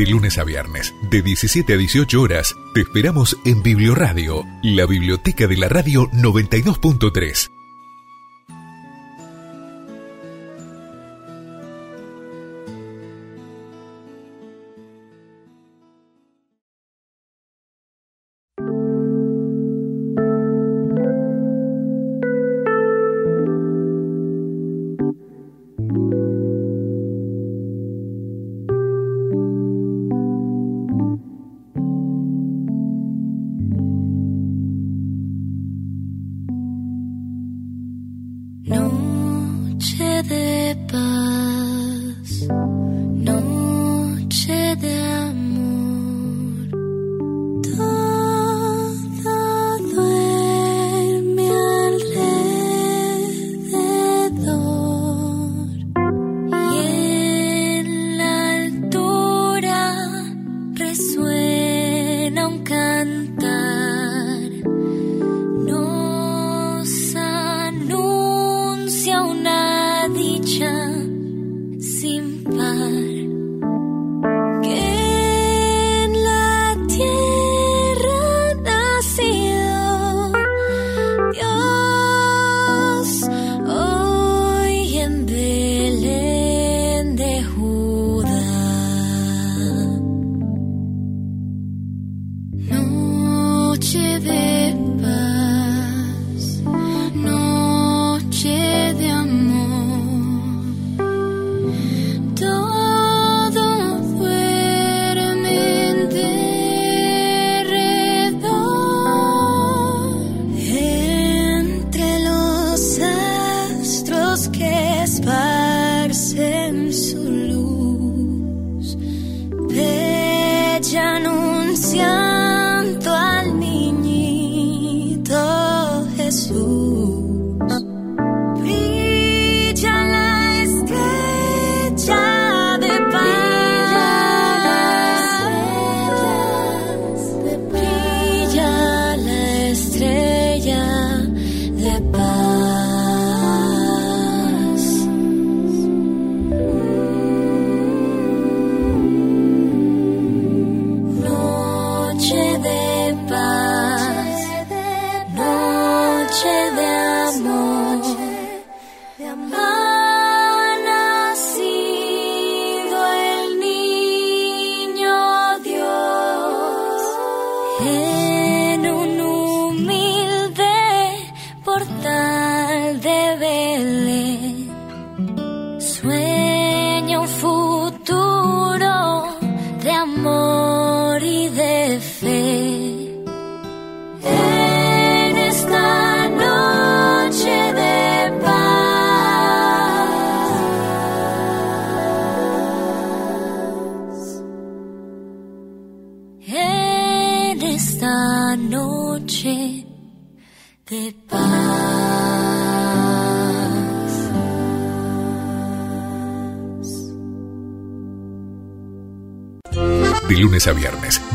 De 0.00 0.06
lunes 0.06 0.38
a 0.38 0.44
viernes, 0.44 0.94
de 1.02 1.20
17 1.20 1.74
a 1.74 1.76
18 1.76 2.22
horas, 2.22 2.56
te 2.72 2.80
esperamos 2.80 3.36
en 3.44 3.62
Biblioradio, 3.62 4.46
la 4.62 4.86
biblioteca 4.86 5.46
de 5.46 5.58
la 5.58 5.68
radio 5.68 6.08
92.3. 6.12 7.59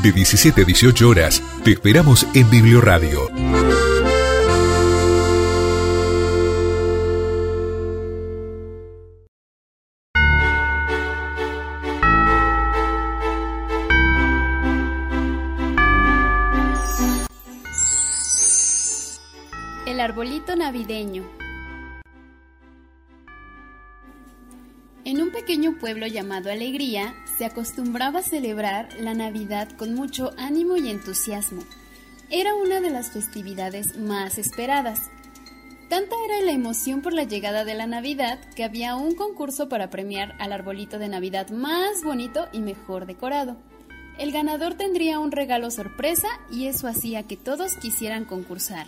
de 0.06 0.12
17 0.12 0.62
a 0.62 0.66
18 0.66 1.10
horas, 1.10 1.42
te 1.64 1.72
esperamos 1.72 2.28
en 2.36 2.48
Biblioradio. 2.52 3.28
El 19.88 20.00
arbolito 20.00 20.56
navideño. 20.56 21.24
En 25.04 25.20
un 25.20 25.32
pequeño 25.32 25.80
pueblo 25.80 26.06
llamado 26.06 26.52
Alegría 26.52 27.16
se 27.38 27.46
acostumbraba 27.46 28.20
a 28.20 28.24
celebrar 28.24 28.90
la 29.00 29.14
Navidad 29.14 29.70
con 29.78 29.94
mucho 29.94 30.32
ánimo 30.38 30.78
y 30.78 30.90
entusiasmo. 30.90 31.64
Era 32.30 32.56
una 32.56 32.80
de 32.80 32.90
las 32.90 33.12
festividades 33.12 33.98
más 33.98 34.38
esperadas. 34.38 35.10
Tanta 35.90 36.16
era 36.26 36.42
la 36.42 36.52
emoción 36.52 37.02
por 37.02 37.14
la 37.14 37.24
llegada 37.24 37.64
de 37.64 37.76
la 37.76 37.88
Navidad 37.88 38.40
que 38.56 38.64
había 38.64 38.96
un 38.96 39.16
concurso 39.16 39.70
para 39.70 39.90
premiar 39.90 40.36
al 40.40 40.54
arbolito 40.54 40.98
de 40.98 41.10
Navidad 41.10 41.50
más 41.50 42.04
bonito 42.04 42.48
y 42.52 42.60
mejor 42.60 43.06
decorado. 43.06 43.58
El 44.18 44.32
ganador 44.32 44.76
tendría 44.76 45.20
un 45.20 45.32
regalo 45.32 45.70
sorpresa 45.72 46.30
y 46.50 46.68
eso 46.68 46.88
hacía 46.88 47.24
que 47.24 47.38
todos 47.38 47.76
quisieran 47.76 48.26
concursar. 48.26 48.88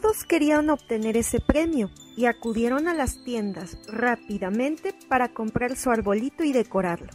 Todos 0.00 0.22
querían 0.22 0.70
obtener 0.70 1.16
ese 1.16 1.40
premio 1.40 1.90
y 2.16 2.26
acudieron 2.26 2.86
a 2.86 2.94
las 2.94 3.24
tiendas 3.24 3.78
rápidamente 3.88 4.94
para 5.08 5.34
comprar 5.34 5.76
su 5.76 5.90
arbolito 5.90 6.44
y 6.44 6.52
decorarlo. 6.52 7.10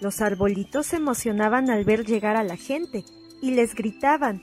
Los 0.00 0.20
arbolitos 0.20 0.86
se 0.86 0.96
emocionaban 0.96 1.70
al 1.70 1.84
ver 1.84 2.04
llegar 2.04 2.34
a 2.34 2.42
la 2.42 2.56
gente 2.56 3.04
y 3.40 3.52
les 3.52 3.72
gritaban, 3.76 4.42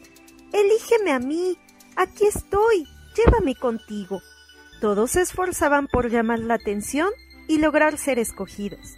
Elígeme 0.53 1.12
a 1.12 1.20
mí, 1.20 1.58
aquí 1.98 2.25
estoy, 2.25 2.88
llévame 3.17 3.55
contigo. 3.55 4.22
Todos 4.79 5.12
se 5.12 5.24
esforzaban 5.24 5.88
por 5.88 6.10
llamar 6.10 6.39
la 6.39 6.53
atención 6.53 7.10
y 7.50 7.58
lograr 7.58 7.98
ser 7.98 8.20
escogidos. 8.20 8.96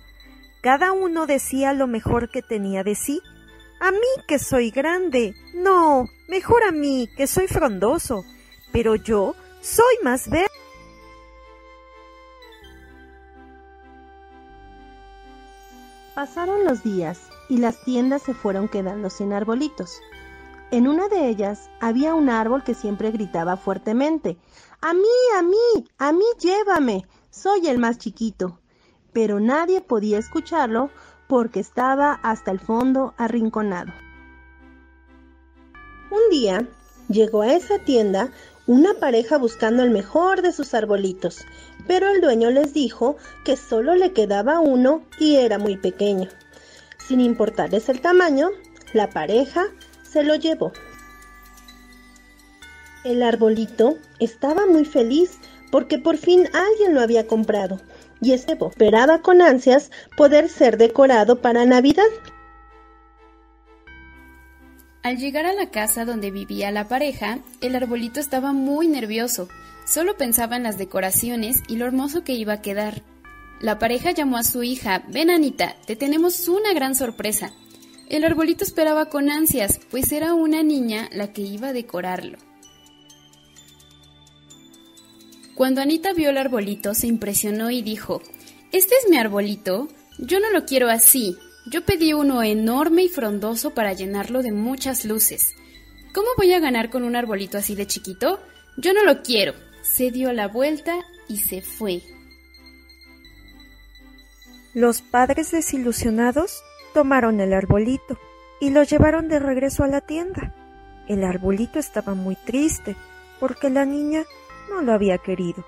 Cada 0.61 0.91
uno 0.91 1.25
decía 1.25 1.73
lo 1.73 1.87
mejor 1.87 2.29
que 2.29 2.43
tenía 2.43 2.83
de 2.83 2.93
sí. 2.93 3.23
A 3.79 3.89
mí 3.89 3.97
que 4.27 4.37
soy 4.37 4.69
grande. 4.69 5.33
No, 5.55 6.05
mejor 6.29 6.63
a 6.63 6.71
mí 6.71 7.09
que 7.17 7.25
soy 7.25 7.47
frondoso 7.47 8.23
pero 8.71 8.95
yo 8.95 9.35
soy 9.61 9.95
más 10.03 10.29
verde. 10.29 10.47
Pasaron 16.15 16.65
los 16.65 16.83
días 16.83 17.19
y 17.47 17.57
las 17.57 17.83
tiendas 17.83 18.23
se 18.23 18.33
fueron 18.33 18.67
quedando 18.67 19.09
sin 19.09 19.33
arbolitos. 19.33 20.01
En 20.71 20.87
una 20.87 21.07
de 21.07 21.29
ellas 21.29 21.69
había 21.79 22.15
un 22.15 22.29
árbol 22.29 22.63
que 22.63 22.73
siempre 22.73 23.11
gritaba 23.11 23.55
fuertemente, 23.55 24.37
A 24.81 24.93
mí, 24.93 25.17
a 25.37 25.41
mí, 25.41 25.87
a 25.97 26.11
mí 26.11 26.25
llévame, 26.39 27.05
soy 27.29 27.67
el 27.67 27.77
más 27.79 27.97
chiquito. 27.97 28.59
Pero 29.13 29.39
nadie 29.39 29.81
podía 29.81 30.17
escucharlo 30.19 30.89
porque 31.27 31.59
estaba 31.59 32.13
hasta 32.21 32.51
el 32.51 32.59
fondo 32.59 33.13
arrinconado. 33.17 33.91
Un 36.11 36.29
día 36.31 36.67
llegó 37.09 37.41
a 37.41 37.53
esa 37.53 37.79
tienda 37.79 38.31
una 38.67 38.93
pareja 38.93 39.37
buscando 39.37 39.81
el 39.81 39.89
mejor 39.89 40.41
de 40.41 40.51
sus 40.51 40.73
arbolitos, 40.73 41.45
pero 41.87 42.09
el 42.09 42.21
dueño 42.21 42.51
les 42.51 42.73
dijo 42.73 43.15
que 43.45 43.55
solo 43.55 43.95
le 43.95 44.11
quedaba 44.11 44.59
uno 44.59 45.03
y 45.19 45.37
era 45.37 45.57
muy 45.57 45.77
pequeño. 45.77 46.29
Sin 47.07 47.21
importarles 47.21 47.87
el 47.87 48.01
tamaño, 48.01 48.49
la 48.93 49.09
pareja 49.09 49.67
se 50.03 50.23
lo 50.23 50.35
llevó. 50.35 50.73
El 53.05 53.23
arbolito 53.23 53.97
estaba 54.19 54.65
muy 54.65 54.83
feliz 54.83 55.39
porque 55.71 55.97
por 55.97 56.17
fin 56.17 56.49
alguien 56.53 56.93
lo 56.93 57.01
había 57.01 57.25
comprado 57.25 57.79
y 58.21 58.33
esperaba 58.33 59.21
con 59.21 59.41
ansias 59.41 59.91
poder 60.17 60.49
ser 60.49 60.77
decorado 60.77 61.41
para 61.41 61.65
Navidad. 61.65 62.07
Al 65.07 65.19
llegar 65.19 65.45
a 65.45 65.53
la 65.53 65.71
casa 65.71 66.03
donde 66.03 66.31
vivía 66.31 66.69
la 66.69 66.89
pareja, 66.89 67.39
el 67.61 67.77
arbolito 67.77 68.19
estaba 68.19 68.51
muy 68.51 68.89
nervioso. 68.89 69.47
Solo 69.85 70.17
pensaba 70.17 70.57
en 70.57 70.63
las 70.63 70.77
decoraciones 70.77 71.63
y 71.69 71.77
lo 71.77 71.85
hermoso 71.85 72.25
que 72.25 72.33
iba 72.33 72.51
a 72.51 72.61
quedar. 72.61 73.03
La 73.61 73.79
pareja 73.79 74.11
llamó 74.11 74.35
a 74.35 74.43
su 74.43 74.63
hija, 74.63 75.05
ven 75.07 75.29
Anita, 75.29 75.77
te 75.85 75.95
tenemos 75.95 76.49
una 76.49 76.73
gran 76.73 76.93
sorpresa. 76.93 77.53
El 78.09 78.25
arbolito 78.25 78.65
esperaba 78.65 79.05
con 79.05 79.29
ansias, 79.29 79.79
pues 79.89 80.11
era 80.11 80.33
una 80.33 80.61
niña 80.61 81.07
la 81.13 81.31
que 81.31 81.41
iba 81.41 81.69
a 81.69 81.73
decorarlo. 81.73 82.37
Cuando 85.55 85.79
Anita 85.79 86.11
vio 86.11 86.31
el 86.31 86.37
arbolito, 86.37 86.93
se 86.93 87.07
impresionó 87.07 87.71
y 87.71 87.81
dijo, 87.81 88.21
¿Este 88.73 88.95
es 89.01 89.09
mi 89.09 89.17
arbolito? 89.17 89.87
Yo 90.19 90.41
no 90.41 90.51
lo 90.51 90.65
quiero 90.65 90.89
así, 90.89 91.37
yo 91.69 91.83
pedí 91.85 92.13
uno 92.13 92.43
enorme 92.43 93.03
y 93.03 93.09
frondoso 93.09 93.71
para 93.71 93.93
llenarlo 93.93 94.41
de 94.41 94.51
muchas 94.51 95.05
luces. 95.05 95.55
¿Cómo 96.13 96.27
voy 96.37 96.53
a 96.53 96.59
ganar 96.59 96.89
con 96.89 97.03
un 97.03 97.15
arbolito 97.15 97.57
así 97.57 97.75
de 97.75 97.87
chiquito? 97.87 98.39
Yo 98.77 98.93
no 98.93 99.03
lo 99.03 99.21
quiero. 99.21 99.53
Se 99.81 100.11
dio 100.11 100.31
la 100.33 100.47
vuelta 100.47 100.95
y 101.27 101.37
se 101.37 101.61
fue. 101.61 102.01
Los 104.73 105.01
padres 105.01 105.51
desilusionados 105.51 106.61
tomaron 106.93 107.39
el 107.41 107.53
arbolito 107.53 108.17
y 108.59 108.69
lo 108.69 108.83
llevaron 108.83 109.27
de 109.27 109.39
regreso 109.39 109.83
a 109.83 109.87
la 109.87 110.01
tienda. 110.01 110.55
El 111.07 111.23
arbolito 111.23 111.79
estaba 111.79 112.13
muy 112.15 112.35
triste 112.35 112.95
porque 113.39 113.69
la 113.69 113.85
niña 113.85 114.23
no 114.69 114.81
lo 114.81 114.93
había 114.93 115.17
querido. 115.17 115.65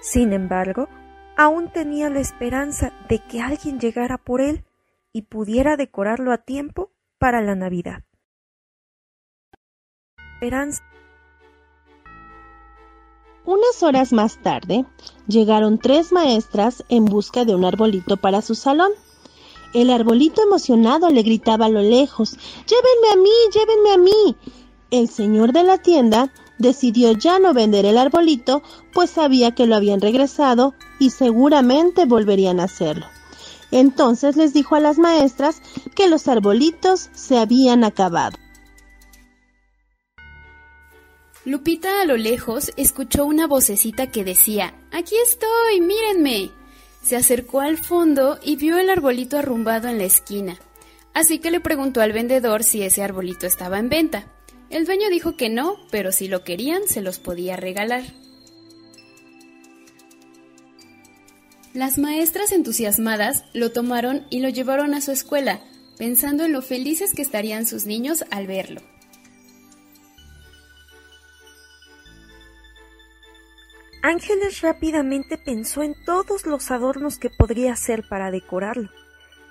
Sin 0.00 0.32
embargo, 0.32 0.88
aún 1.36 1.70
tenía 1.70 2.10
la 2.10 2.20
esperanza 2.20 2.92
de 3.08 3.18
que 3.18 3.40
alguien 3.40 3.78
llegara 3.78 4.18
por 4.18 4.40
él 4.40 4.64
y 5.16 5.22
pudiera 5.22 5.78
decorarlo 5.78 6.30
a 6.30 6.36
tiempo 6.36 6.90
para 7.18 7.40
la 7.40 7.54
Navidad. 7.54 8.02
Esperanza. 10.34 10.82
Unas 13.46 13.82
horas 13.82 14.12
más 14.12 14.42
tarde, 14.42 14.84
llegaron 15.26 15.78
tres 15.78 16.12
maestras 16.12 16.84
en 16.90 17.06
busca 17.06 17.46
de 17.46 17.54
un 17.54 17.64
arbolito 17.64 18.18
para 18.18 18.42
su 18.42 18.54
salón. 18.54 18.92
El 19.72 19.88
arbolito 19.88 20.42
emocionado 20.42 21.08
le 21.08 21.22
gritaba 21.22 21.64
a 21.64 21.70
lo 21.70 21.80
lejos, 21.80 22.36
Llévenme 22.66 23.08
a 23.14 23.16
mí, 23.16 23.30
llévenme 23.54 23.92
a 23.92 23.96
mí. 23.96 24.36
El 24.90 25.08
señor 25.08 25.54
de 25.54 25.62
la 25.62 25.78
tienda 25.78 26.30
decidió 26.58 27.12
ya 27.12 27.38
no 27.38 27.54
vender 27.54 27.86
el 27.86 27.96
arbolito, 27.96 28.62
pues 28.92 29.08
sabía 29.08 29.54
que 29.54 29.66
lo 29.66 29.76
habían 29.76 30.02
regresado 30.02 30.74
y 30.98 31.08
seguramente 31.08 32.04
volverían 32.04 32.60
a 32.60 32.64
hacerlo. 32.64 33.06
Entonces 33.76 34.36
les 34.36 34.54
dijo 34.54 34.74
a 34.74 34.80
las 34.80 34.96
maestras 34.96 35.60
que 35.94 36.08
los 36.08 36.28
arbolitos 36.28 37.10
se 37.12 37.36
habían 37.36 37.84
acabado. 37.84 38.38
Lupita 41.44 42.00
a 42.00 42.06
lo 42.06 42.16
lejos 42.16 42.72
escuchó 42.78 43.26
una 43.26 43.46
vocecita 43.46 44.10
que 44.10 44.24
decía, 44.24 44.72
Aquí 44.92 45.14
estoy, 45.22 45.82
mírenme. 45.82 46.50
Se 47.02 47.16
acercó 47.16 47.60
al 47.60 47.76
fondo 47.76 48.38
y 48.42 48.56
vio 48.56 48.78
el 48.78 48.88
arbolito 48.88 49.36
arrumbado 49.36 49.88
en 49.88 49.98
la 49.98 50.04
esquina. 50.04 50.56
Así 51.12 51.38
que 51.38 51.50
le 51.50 51.60
preguntó 51.60 52.00
al 52.00 52.14
vendedor 52.14 52.64
si 52.64 52.82
ese 52.82 53.02
arbolito 53.02 53.46
estaba 53.46 53.78
en 53.78 53.90
venta. 53.90 54.24
El 54.70 54.86
dueño 54.86 55.10
dijo 55.10 55.36
que 55.36 55.50
no, 55.50 55.76
pero 55.90 56.12
si 56.12 56.28
lo 56.28 56.44
querían 56.44 56.88
se 56.88 57.02
los 57.02 57.18
podía 57.18 57.56
regalar. 57.56 58.04
Las 61.76 61.98
maestras 61.98 62.52
entusiasmadas 62.52 63.44
lo 63.52 63.70
tomaron 63.70 64.26
y 64.30 64.40
lo 64.40 64.48
llevaron 64.48 64.94
a 64.94 65.02
su 65.02 65.12
escuela, 65.12 65.60
pensando 65.98 66.46
en 66.46 66.52
lo 66.52 66.62
felices 66.62 67.12
que 67.12 67.20
estarían 67.20 67.66
sus 67.66 67.84
niños 67.84 68.24
al 68.30 68.46
verlo. 68.46 68.80
Ángeles 74.02 74.62
rápidamente 74.62 75.36
pensó 75.36 75.82
en 75.82 75.94
todos 76.06 76.46
los 76.46 76.70
adornos 76.70 77.18
que 77.18 77.28
podría 77.28 77.74
hacer 77.74 78.04
para 78.08 78.30
decorarlo. 78.30 78.88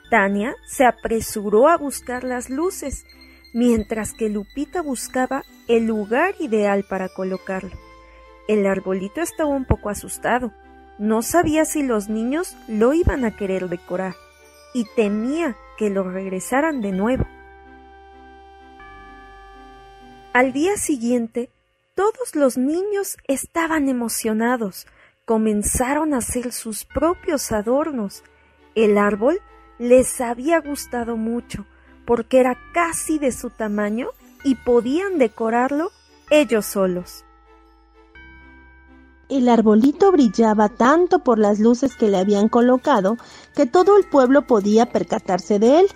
Tania 0.09 0.55
se 0.65 0.83
apresuró 0.83 1.67
a 1.67 1.77
buscar 1.77 2.23
las 2.23 2.49
luces, 2.49 3.05
mientras 3.53 4.13
que 4.13 4.29
Lupita 4.29 4.81
buscaba 4.81 5.43
el 5.67 5.85
lugar 5.85 6.33
ideal 6.39 6.85
para 6.89 7.07
colocarlo. 7.07 7.77
El 8.47 8.65
arbolito 8.65 9.21
estaba 9.21 9.51
un 9.51 9.65
poco 9.65 9.89
asustado, 9.89 10.51
no 10.97 11.21
sabía 11.21 11.65
si 11.65 11.83
los 11.83 12.09
niños 12.09 12.55
lo 12.67 12.93
iban 12.93 13.25
a 13.25 13.35
querer 13.35 13.69
decorar. 13.69 14.15
y 14.73 14.83
temía 14.93 15.55
que 15.77 15.89
lo 15.89 16.03
regresaran 16.03 16.81
de 16.81 16.91
nuevo. 16.91 17.25
Al 20.33 20.51
día 20.51 20.75
siguiente, 20.75 21.49
todos 21.93 22.35
los 22.35 22.57
niños 22.57 23.15
estaban 23.25 23.87
emocionados, 23.87 24.85
comenzaron 25.23 26.13
a 26.13 26.17
hacer 26.17 26.51
sus 26.51 26.83
propios 26.83 27.53
adornos. 27.53 28.21
El 28.75 28.97
árbol 28.97 29.39
les 29.79 30.19
había 30.19 30.59
gustado 30.59 31.15
mucho, 31.15 31.65
porque 32.05 32.41
era 32.41 32.57
casi 32.73 33.17
de 33.17 33.31
su 33.31 33.49
tamaño 33.49 34.09
y 34.43 34.55
podían 34.55 35.17
decorarlo 35.17 35.91
ellos 36.29 36.65
solos. 36.65 37.23
El 39.27 39.49
arbolito 39.49 40.11
brillaba 40.11 40.69
tanto 40.69 41.19
por 41.19 41.39
las 41.39 41.59
luces 41.59 41.95
que 41.95 42.09
le 42.09 42.17
habían 42.17 42.47
colocado 42.47 43.17
que 43.55 43.65
todo 43.65 43.97
el 43.97 44.03
pueblo 44.07 44.45
podía 44.45 44.91
percatarse 44.91 45.57
de 45.57 45.79
él, 45.79 45.87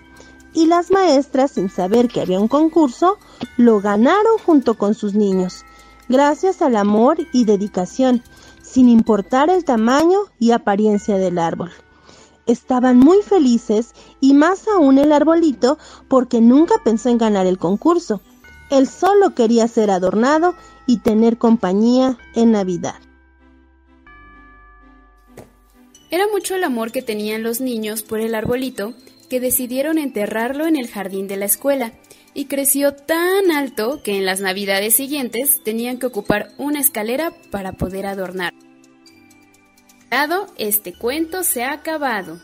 y 0.52 0.65
las 0.65 0.89
maestras, 0.89 1.52
sin 1.52 1.70
saber 1.70 2.08
que 2.08 2.22
había 2.22 2.39
un 2.39 2.48
concurso, 2.48 3.20
lo 3.56 3.82
ganaron 3.82 4.39
junto 4.44 4.80
con 4.80 4.96
sus 4.96 5.13
niños, 5.13 5.63
gracias 6.08 6.63
al 6.63 6.76
amor 6.76 7.18
y 7.32 7.46
dedicación, 7.46 8.24
sin 8.63 8.89
importar 8.89 9.52
el 9.52 9.63
tamaño 9.63 10.22
y 10.39 10.50
apariencia 10.50 11.18
del 11.18 11.38
árbol. 11.38 11.70
Estaban 12.48 12.98
muy 12.98 13.22
felices 13.22 13.94
y 14.20 14.34
más 14.34 14.68
aún 14.68 14.98
el 14.98 15.12
arbolito 15.12 15.78
porque 16.08 16.42
nunca 16.42 16.76
pensó 16.84 17.10
en 17.10 17.20
ganar 17.20 17.46
el 17.46 17.60
concurso. 17.60 18.22
Él 18.72 18.88
solo 18.88 19.36
quería 19.36 19.68
ser 19.68 19.92
adornado 19.92 20.56
y 20.88 20.98
tener 20.98 21.38
compañía 21.38 22.18
en 22.34 22.54
Navidad. 22.54 22.96
Era 26.12 26.28
mucho 26.28 26.56
el 26.56 26.63
amor 26.63 26.91
que 26.91 27.02
tenían 27.02 27.43
los 27.43 27.62
niños 27.62 28.04
por 28.04 28.19
el 28.19 28.36
arbolito 28.36 28.93
que 29.30 29.39
decidieron 29.39 29.98
enterrarlo 29.98 30.65
en 30.65 30.76
el 30.76 30.88
jardín 30.88 31.28
de 31.28 31.38
la 31.38 31.45
escuela 31.45 31.93
y 32.34 32.45
creció 32.45 32.93
tan 32.93 33.52
alto 33.52 34.02
que 34.04 34.17
en 34.17 34.26
las 34.26 34.39
navidades 34.39 34.95
siguientes 34.95 35.63
tenían 35.63 35.98
que 36.00 36.08
ocupar 36.08 36.52
una 36.58 36.80
escalera 36.80 37.34
para 37.52 37.74
poder 37.74 38.06
adornar. 38.06 38.54
Este 40.58 40.93
cuento 40.93 41.43
se 41.43 41.63
ha 41.63 41.72
acabado. 41.72 42.39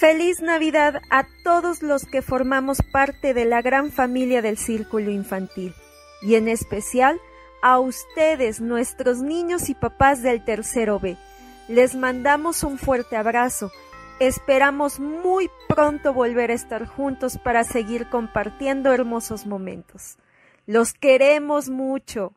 Feliz 0.00 0.40
Navidad 0.40 1.02
a 1.10 1.26
todos 1.44 1.82
los 1.82 2.06
que 2.06 2.22
formamos 2.22 2.78
parte 2.80 3.34
de 3.34 3.44
la 3.44 3.60
gran 3.60 3.92
familia 3.92 4.40
del 4.40 4.56
Círculo 4.56 5.10
Infantil 5.10 5.74
y 6.22 6.36
en 6.36 6.48
especial 6.48 7.20
a 7.60 7.78
ustedes, 7.80 8.62
nuestros 8.62 9.18
niños 9.18 9.68
y 9.68 9.74
papás 9.74 10.22
del 10.22 10.42
tercero 10.42 10.98
B. 11.00 11.18
Les 11.68 11.94
mandamos 11.94 12.64
un 12.64 12.78
fuerte 12.78 13.14
abrazo. 13.16 13.70
Esperamos 14.20 15.00
muy 15.00 15.50
pronto 15.68 16.14
volver 16.14 16.50
a 16.50 16.54
estar 16.54 16.86
juntos 16.86 17.36
para 17.36 17.62
seguir 17.62 18.08
compartiendo 18.08 18.94
hermosos 18.94 19.44
momentos. 19.44 20.16
Los 20.64 20.94
queremos 20.94 21.68
mucho. 21.68 22.32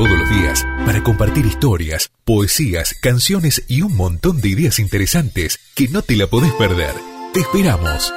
Todos 0.00 0.18
los 0.18 0.30
días 0.30 0.66
para 0.86 1.02
compartir 1.02 1.44
historias, 1.44 2.10
poesías, 2.24 2.94
canciones 3.02 3.64
y 3.68 3.82
un 3.82 3.94
montón 3.94 4.40
de 4.40 4.48
ideas 4.48 4.78
interesantes 4.78 5.60
que 5.74 5.88
no 5.88 6.00
te 6.00 6.16
la 6.16 6.26
podés 6.26 6.52
perder. 6.54 6.94
Te 7.34 7.40
esperamos. 7.40 8.10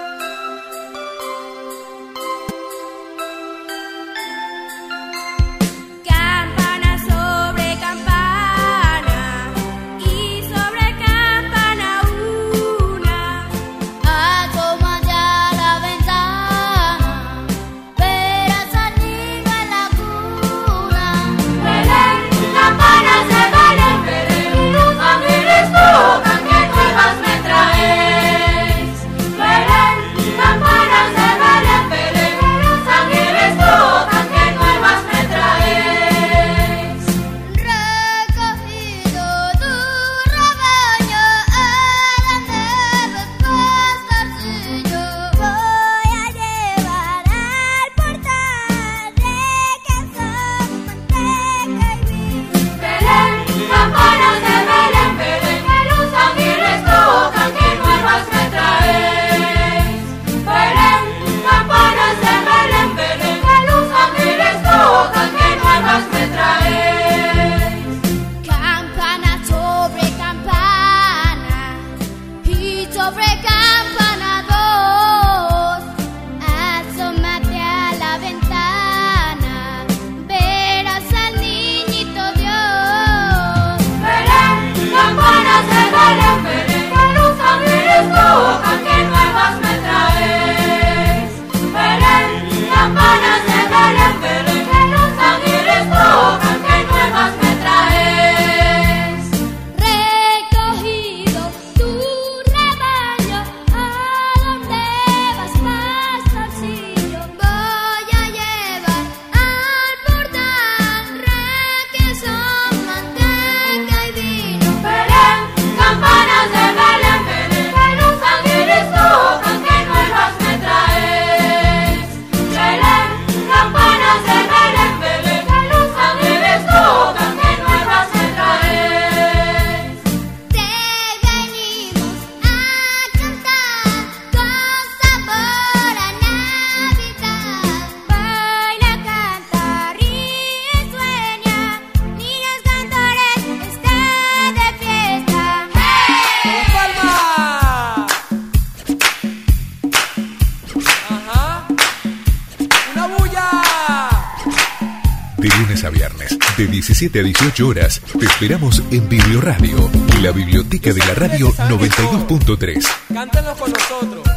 A 157.19 157.24
18 157.24 157.65
horas 157.65 158.02
te 158.19 158.26
esperamos 158.26 158.84
en 158.91 159.08
Radio 159.39 159.89
y 160.17 160.22
la 160.22 160.32
biblioteca 160.32 160.91
de 160.91 161.00
la 161.00 161.13
radio 161.13 161.50
92.3. 161.54 162.86
Cántanos 163.13 163.58
con 163.58 163.72
nosotros. 163.72 164.28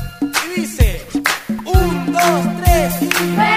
Y 0.56 0.60
dice: 0.60 1.04
1, 1.64 2.06
2, 2.06 2.62
3. 2.64 3.55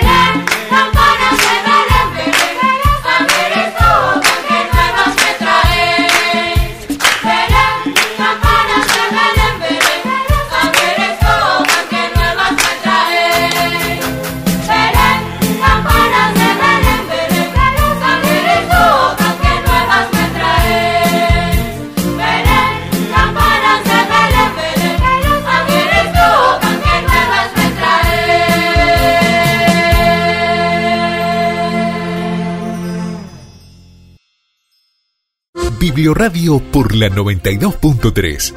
Biblioradio 36.10 36.60
por 36.72 36.96
la 36.96 37.08
92.3. 37.10 38.56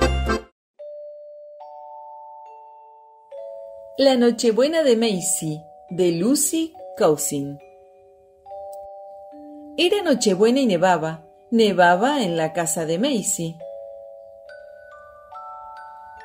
La 3.98 4.16
Nochebuena 4.16 4.82
de 4.82 4.96
Macy, 4.96 5.60
de 5.90 6.12
Lucy 6.12 6.72
Cousin. 6.96 7.58
Era 9.76 10.02
Nochebuena 10.02 10.60
y 10.60 10.66
nevaba. 10.66 11.26
Nevaba 11.50 12.22
en 12.22 12.38
la 12.38 12.54
casa 12.54 12.86
de 12.86 12.98
Macy. 12.98 13.58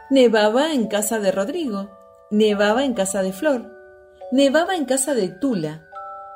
Nevaba 0.10 0.72
en 0.72 0.88
casa 0.88 1.20
de 1.20 1.34
Rodrigo. 1.34 1.90
Nevaba 2.32 2.86
en 2.86 2.94
casa 2.94 3.22
de 3.22 3.34
Flor. 3.34 3.70
Nevaba 4.32 4.78
en 4.78 4.86
casa 4.86 5.14
de 5.14 5.28
Tula. 5.28 5.86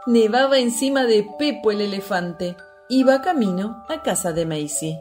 Nevaba 0.05 0.59
encima 0.59 1.05
de 1.05 1.25
Pepo 1.39 1.71
el 1.71 1.79
elefante. 1.79 2.57
Iba 2.93 3.21
camino 3.21 3.85
a 3.87 4.01
casa 4.01 4.33
de 4.33 4.45
Macy. 4.45 4.99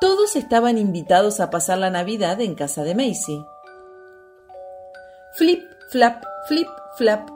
Todos 0.00 0.34
estaban 0.34 0.78
invitados 0.78 1.40
a 1.40 1.50
pasar 1.50 1.76
la 1.76 1.90
Navidad 1.90 2.40
en 2.40 2.54
casa 2.54 2.84
de 2.84 2.94
Macy. 2.94 3.44
Flip, 5.34 5.62
flap, 5.90 6.24
flip, 6.48 6.68
flap. 6.96 7.28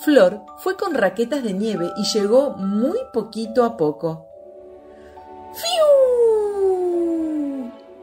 Flor 0.00 0.40
fue 0.58 0.76
con 0.76 0.94
raquetas 0.94 1.44
de 1.44 1.52
nieve 1.52 1.92
y 1.96 2.02
llegó 2.12 2.50
muy 2.56 2.98
poquito 3.12 3.62
a 3.62 3.76
poco. 3.76 4.26
¡Fiu! 5.54 5.84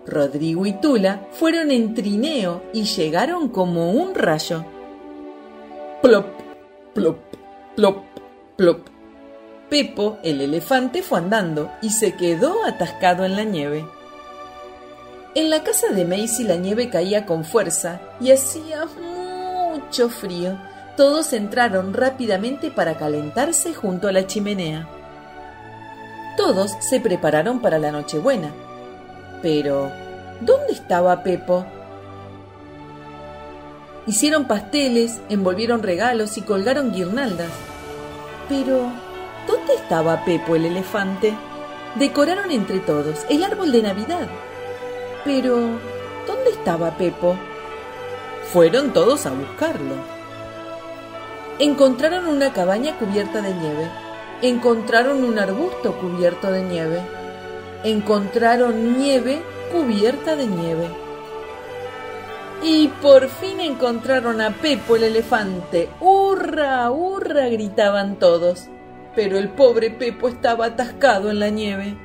Rodrigo 0.05 0.65
y 0.65 0.71
Tula 0.71 1.27
fueron 1.31 1.69
en 1.69 1.93
trineo 1.93 2.61
y 2.71 2.85
llegaron 2.85 3.49
como 3.49 3.91
un 3.91 4.15
rayo. 4.15 4.63
Plop, 6.01 6.27
plop, 6.93 7.17
plop, 7.75 7.97
plop. 8.55 8.90
Pepo, 9.71 10.19
el 10.21 10.41
elefante, 10.41 11.01
fue 11.01 11.19
andando 11.19 11.71
y 11.81 11.91
se 11.91 12.17
quedó 12.17 12.65
atascado 12.65 13.23
en 13.23 13.37
la 13.37 13.45
nieve. 13.45 13.85
En 15.33 15.49
la 15.49 15.63
casa 15.63 15.87
de 15.93 16.03
Macy 16.03 16.43
la 16.43 16.57
nieve 16.57 16.89
caía 16.89 17.25
con 17.25 17.45
fuerza 17.45 18.01
y 18.19 18.31
hacía 18.31 18.83
mucho 18.85 20.09
frío. 20.09 20.59
Todos 20.97 21.31
entraron 21.31 21.93
rápidamente 21.93 22.69
para 22.69 22.97
calentarse 22.97 23.73
junto 23.73 24.09
a 24.09 24.11
la 24.11 24.27
chimenea. 24.27 24.89
Todos 26.35 26.75
se 26.81 26.99
prepararon 26.99 27.61
para 27.61 27.79
la 27.79 27.93
Nochebuena. 27.93 28.51
Pero, 29.41 29.89
¿dónde 30.41 30.73
estaba 30.73 31.23
Pepo? 31.23 31.65
Hicieron 34.05 34.47
pasteles, 34.47 35.21
envolvieron 35.29 35.81
regalos 35.81 36.37
y 36.37 36.41
colgaron 36.41 36.91
guirnaldas. 36.91 37.51
Pero, 38.49 38.91
¿dónde 39.47 39.73
estaba 39.75 40.23
Pepo 40.25 40.55
el 40.55 40.65
elefante? 40.65 41.33
Decoraron 41.95 42.51
entre 42.51 42.79
todos 42.79 43.25
el 43.29 43.43
árbol 43.43 43.71
de 43.71 43.81
Navidad. 43.81 44.27
Pero, 45.25 45.55
¿dónde 46.27 46.51
estaba 46.51 46.91
Pepo? 46.97 47.35
Fueron 48.51 48.91
todos 48.91 49.25
a 49.25 49.31
buscarlo. 49.31 49.95
Encontraron 51.59 52.27
una 52.27 52.53
cabaña 52.53 52.97
cubierta 52.97 53.41
de 53.41 53.53
nieve. 53.53 53.87
Encontraron 54.41 55.23
un 55.23 55.37
arbusto 55.37 55.93
cubierto 55.99 56.51
de 56.51 56.63
nieve. 56.63 57.01
Encontraron 57.83 58.97
nieve 58.97 59.41
cubierta 59.71 60.35
de 60.35 60.47
nieve. 60.47 60.87
Y 62.63 62.87
por 62.87 63.27
fin 63.27 63.59
encontraron 63.59 64.41
a 64.41 64.51
Pepo 64.51 64.95
el 64.95 65.03
elefante. 65.03 65.89
¡Hurra! 65.99 66.89
¡Hurra! 66.91 67.47
gritaban 67.49 68.17
todos. 68.17 68.69
Pero 69.15 69.37
el 69.37 69.49
pobre 69.49 69.91
Pepo 69.91 70.27
estaba 70.29 70.67
atascado 70.67 71.29
en 71.29 71.39
la 71.39 71.49
nieve. 71.49 71.97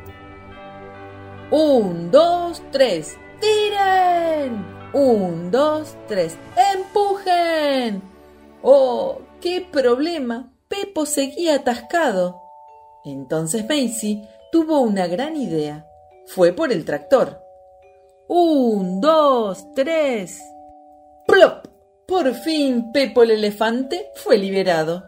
Un, 1.51 2.11
dos, 2.11 2.63
tres. 2.73 3.17
¡Tiren! 3.41 4.67
Un, 4.93 5.51
dos, 5.51 5.97
tres. 6.09 6.37
¡Empujen! 6.75 8.03
¡Oh! 8.63 9.21
¡Qué 9.41 9.67
problema! 9.71 10.53
Pepo 10.69 11.07
seguía 11.07 11.57
atascado. 11.57 12.43
Entonces 13.05 13.65
Macy 13.69 14.23
tuvo 14.51 14.81
una 14.81 15.07
gran 15.07 15.37
idea. 15.37 15.87
Fue 16.27 16.53
por 16.53 16.73
el 16.73 16.85
tractor. 16.85 17.41
Un, 18.27 19.01
dos, 19.01 19.73
tres. 19.75 20.43
¡Plop! 21.29 21.67
Por 22.09 22.35
fin 22.35 22.91
Pepo 22.93 23.23
el 23.23 23.31
elefante 23.31 24.11
fue 24.17 24.39
liberado. 24.39 25.05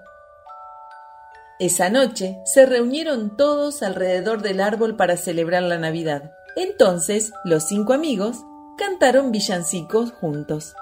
Esa 1.59 1.91
noche 1.91 2.39
se 2.45 2.67
reunieron 2.67 3.37
todos 3.37 3.83
alrededor 3.83 4.43
del 4.43 4.61
árbol 4.61 4.95
para 4.97 5.17
celebrar 5.17 5.65
la 5.65 5.79
Navidad. 5.79 6.33
Entonces 6.55 7.33
los 7.45 7.65
cinco 7.65 7.93
amigos 7.93 8.37
cantaron 8.77 9.33
villancicos 9.33 10.13
juntos. 10.13 10.75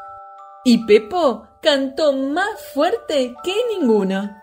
Y 0.65 0.85
Pepo 0.85 1.49
cantó 1.63 2.13
más 2.13 2.61
fuerte 2.75 3.35
que 3.43 3.55
ninguno. 3.79 4.37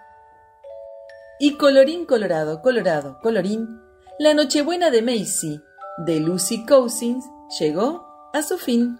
Y 1.40 1.58
colorín 1.58 2.06
colorado, 2.06 2.62
colorado, 2.62 3.20
colorín, 3.22 3.82
la 4.18 4.34
Nochebuena 4.34 4.90
de 4.90 5.02
Macy, 5.02 5.62
de 5.98 6.20
Lucy 6.20 6.66
Cousins, 6.66 7.26
llegó 7.60 8.08
a 8.34 8.42
su 8.42 8.58
fin. 8.58 9.00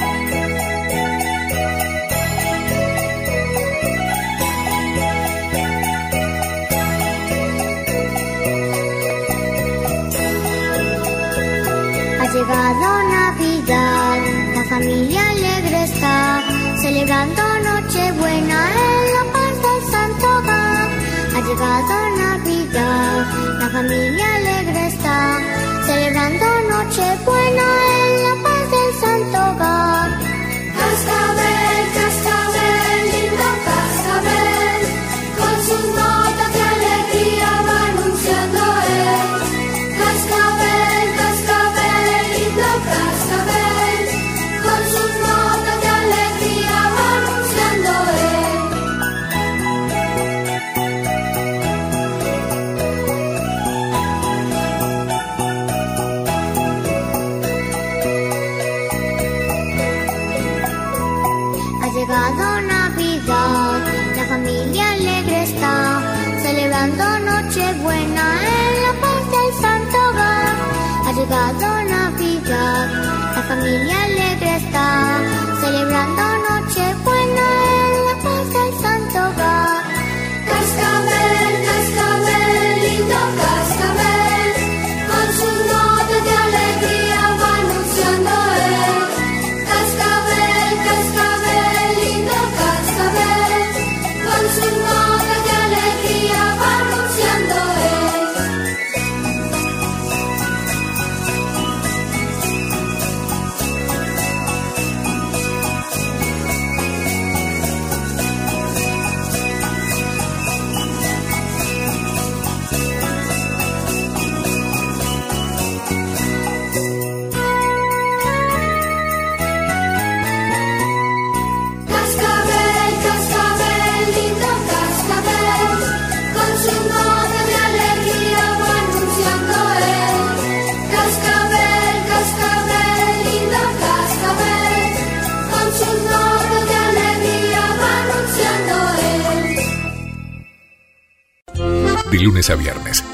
Llegado 12.33 13.03
Navidad, 13.09 14.17
la 14.55 14.63
familia 14.63 15.29
alegre 15.31 15.83
está, 15.83 16.41
celebrando 16.81 17.41
Nochebuena 17.65 18.59
en 18.71 19.03
la 19.15 19.23
paz 19.33 19.55
del 19.65 19.91
Santo 19.91 20.25
Hogar. 20.37 20.89
Ha 21.35 21.41
llegado 21.47 21.93
Navidad, 22.17 23.25
la 23.59 23.69
familia 23.69 24.35
alegre 24.35 24.87
está, 24.87 25.39
celebrando 25.85 26.45
Nochebuena 26.69 27.67
en 27.99 28.23
la 28.23 28.43
paz 28.43 28.71
del 28.71 28.93
Santo 29.01 29.37
Hogar. 29.51 30.10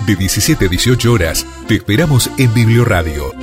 De 0.08 0.16
17 0.16 0.66
a 0.66 0.70
18 0.70 1.12
horas, 1.12 1.46
te 1.68 1.76
esperamos 1.76 2.32
en 2.38 2.54
Biblioradio. 2.54 3.34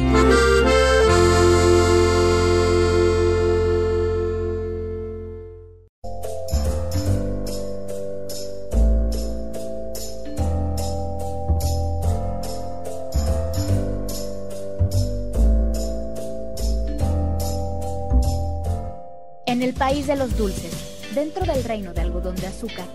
En 19.44 19.62
el 19.62 19.74
país 19.74 20.06
de 20.06 20.16
los 20.16 20.34
dulces, 20.38 20.72
dentro 21.14 21.44
del 21.44 21.62
reino 21.62 21.92
de 21.92 22.00
algodón 22.00 22.36
de 22.36 22.46
azúcar, 22.46 22.86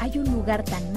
hay 0.00 0.18
un 0.18 0.24
lugar 0.32 0.64
tan 0.64 0.92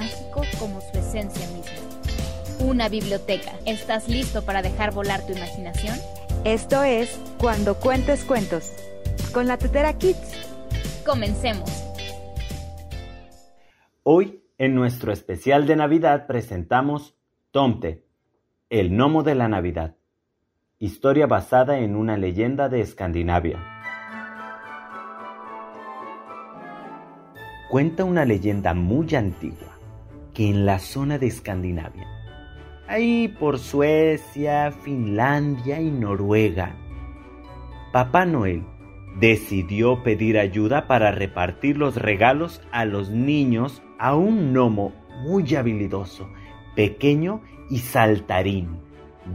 biblioteca. 2.91 3.53
¿Estás 3.65 4.07
listo 4.07 4.45
para 4.45 4.61
dejar 4.61 4.93
volar 4.93 5.25
tu 5.25 5.33
imaginación? 5.33 5.97
Esto 6.43 6.83
es 6.83 7.19
Cuando 7.39 7.79
Cuentes 7.79 8.23
Cuentos, 8.23 8.71
con 9.33 9.47
la 9.47 9.57
Tetera 9.57 9.97
Kids. 9.97 10.35
Comencemos. 11.05 11.69
Hoy, 14.03 14.43
en 14.57 14.75
nuestro 14.75 15.11
especial 15.11 15.65
de 15.65 15.75
Navidad, 15.75 16.27
presentamos 16.27 17.15
Tomte, 17.51 18.05
el 18.69 18.91
gnomo 18.91 19.23
de 19.23 19.35
la 19.35 19.47
Navidad. 19.47 19.95
Historia 20.77 21.27
basada 21.27 21.79
en 21.79 21.95
una 21.95 22.17
leyenda 22.17 22.69
de 22.69 22.81
Escandinavia. 22.81 23.59
Cuenta 27.69 28.03
una 28.03 28.25
leyenda 28.25 28.73
muy 28.73 29.15
antigua 29.15 29.77
que 30.33 30.49
en 30.49 30.65
la 30.65 30.79
zona 30.79 31.17
de 31.17 31.27
Escandinavia, 31.27 32.07
ahí 32.91 33.29
por 33.29 33.57
Suecia, 33.57 34.71
Finlandia 34.71 35.79
y 35.79 35.89
Noruega, 35.89 36.75
Papá 37.93 38.25
Noel 38.25 38.63
decidió 39.17 40.03
pedir 40.03 40.37
ayuda 40.37 40.87
para 40.87 41.11
repartir 41.11 41.77
los 41.77 41.95
regalos 41.95 42.61
a 42.71 42.83
los 42.83 43.09
niños 43.09 43.81
a 43.97 44.15
un 44.15 44.51
gnomo 44.51 44.93
muy 45.23 45.55
habilidoso, 45.55 46.29
pequeño 46.75 47.41
y 47.69 47.79
saltarín, 47.79 48.81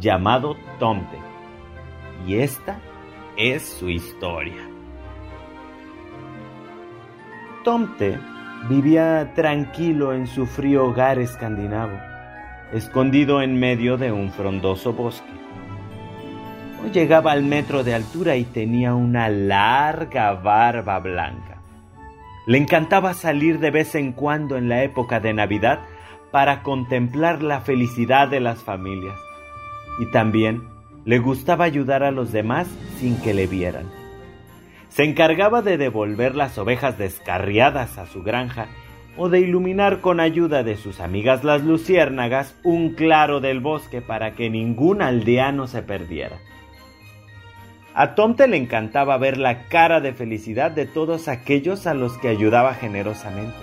llamado 0.00 0.56
Tomte. 0.78 1.16
Y 2.26 2.36
esta 2.36 2.78
es 3.38 3.62
su 3.62 3.88
historia. 3.88 4.68
Tomte 7.64 8.18
vivía 8.68 9.32
tranquilo 9.34 10.12
en 10.12 10.26
su 10.26 10.44
frío 10.44 10.86
hogar 10.86 11.18
escandinavo, 11.18 11.98
escondido 12.72 13.42
en 13.42 13.58
medio 13.58 13.96
de 13.96 14.12
un 14.12 14.30
frondoso 14.30 14.92
bosque. 14.92 15.30
No 16.82 16.90
llegaba 16.92 17.32
al 17.32 17.42
metro 17.42 17.84
de 17.84 17.94
altura 17.94 18.36
y 18.36 18.44
tenía 18.44 18.94
una 18.94 19.28
larga 19.28 20.32
barba 20.34 20.98
blanca. 20.98 21.58
Le 22.46 22.58
encantaba 22.58 23.14
salir 23.14 23.58
de 23.58 23.70
vez 23.70 23.94
en 23.94 24.12
cuando 24.12 24.56
en 24.56 24.68
la 24.68 24.82
época 24.82 25.20
de 25.20 25.32
Navidad 25.34 25.80
para 26.30 26.62
contemplar 26.62 27.42
la 27.42 27.60
felicidad 27.60 28.28
de 28.28 28.40
las 28.40 28.62
familias. 28.62 29.18
Y 29.98 30.10
también 30.10 30.62
le 31.04 31.18
gustaba 31.18 31.64
ayudar 31.64 32.02
a 32.02 32.10
los 32.10 32.32
demás 32.32 32.68
sin 32.98 33.16
que 33.20 33.32
le 33.32 33.46
vieran. 33.46 33.86
Se 34.88 35.04
encargaba 35.04 35.62
de 35.62 35.78
devolver 35.78 36.34
las 36.34 36.56
ovejas 36.58 36.98
descarriadas 36.98 37.98
a 37.98 38.06
su 38.06 38.22
granja 38.22 38.66
o 39.16 39.28
de 39.28 39.40
iluminar 39.40 40.00
con 40.00 40.20
ayuda 40.20 40.62
de 40.62 40.76
sus 40.76 41.00
amigas 41.00 41.44
las 41.44 41.62
luciérnagas 41.62 42.54
un 42.62 42.94
claro 42.94 43.40
del 43.40 43.60
bosque 43.60 44.02
para 44.02 44.34
que 44.34 44.50
ningún 44.50 45.02
aldeano 45.02 45.66
se 45.66 45.82
perdiera. 45.82 46.38
A 47.94 48.14
Tomte 48.14 48.46
le 48.46 48.58
encantaba 48.58 49.16
ver 49.16 49.38
la 49.38 49.68
cara 49.68 50.00
de 50.00 50.12
felicidad 50.12 50.70
de 50.70 50.84
todos 50.84 51.28
aquellos 51.28 51.86
a 51.86 51.94
los 51.94 52.18
que 52.18 52.28
ayudaba 52.28 52.74
generosamente. 52.74 53.56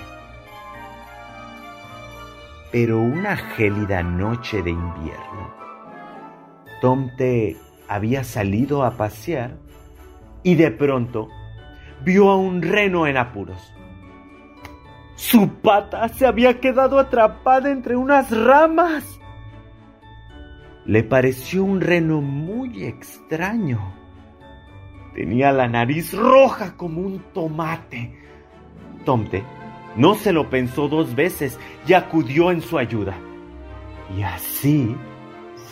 Pero 2.71 2.99
una 2.99 3.37
gélida 3.37 4.01
noche 4.01 4.63
de 4.63 4.71
invierno, 4.71 5.53
Tomte 6.81 7.57
había 7.87 8.23
salido 8.23 8.83
a 8.83 8.97
pasear 8.97 9.57
y 10.41 10.55
de 10.55 10.71
pronto 10.71 11.29
vio 12.03 12.29
a 12.31 12.35
un 12.35 12.61
reno 12.61 13.05
en 13.05 13.17
apuros. 13.17 13.72
Su 15.15 15.47
pata 15.47 16.07
se 16.09 16.25
había 16.25 16.59
quedado 16.59 16.99
atrapada 16.99 17.71
entre 17.71 17.95
unas 17.95 18.31
ramas. 18.31 19.19
Le 20.85 21.03
pareció 21.03 21.63
un 21.63 21.81
reno 21.81 22.21
muy 22.21 22.83
extraño. 22.83 23.93
Tenía 25.13 25.51
la 25.51 25.67
nariz 25.67 26.13
roja 26.13 26.75
como 26.75 27.01
un 27.01 27.19
tomate. 27.33 28.19
Tomte 29.05 29.43
no 29.95 30.15
se 30.15 30.33
lo 30.33 30.49
pensó 30.49 30.87
dos 30.87 31.15
veces 31.15 31.59
y 31.87 31.93
acudió 31.93 32.51
en 32.51 32.61
su 32.61 32.77
ayuda. 32.77 33.15
Y 34.17 34.23
así 34.23 34.95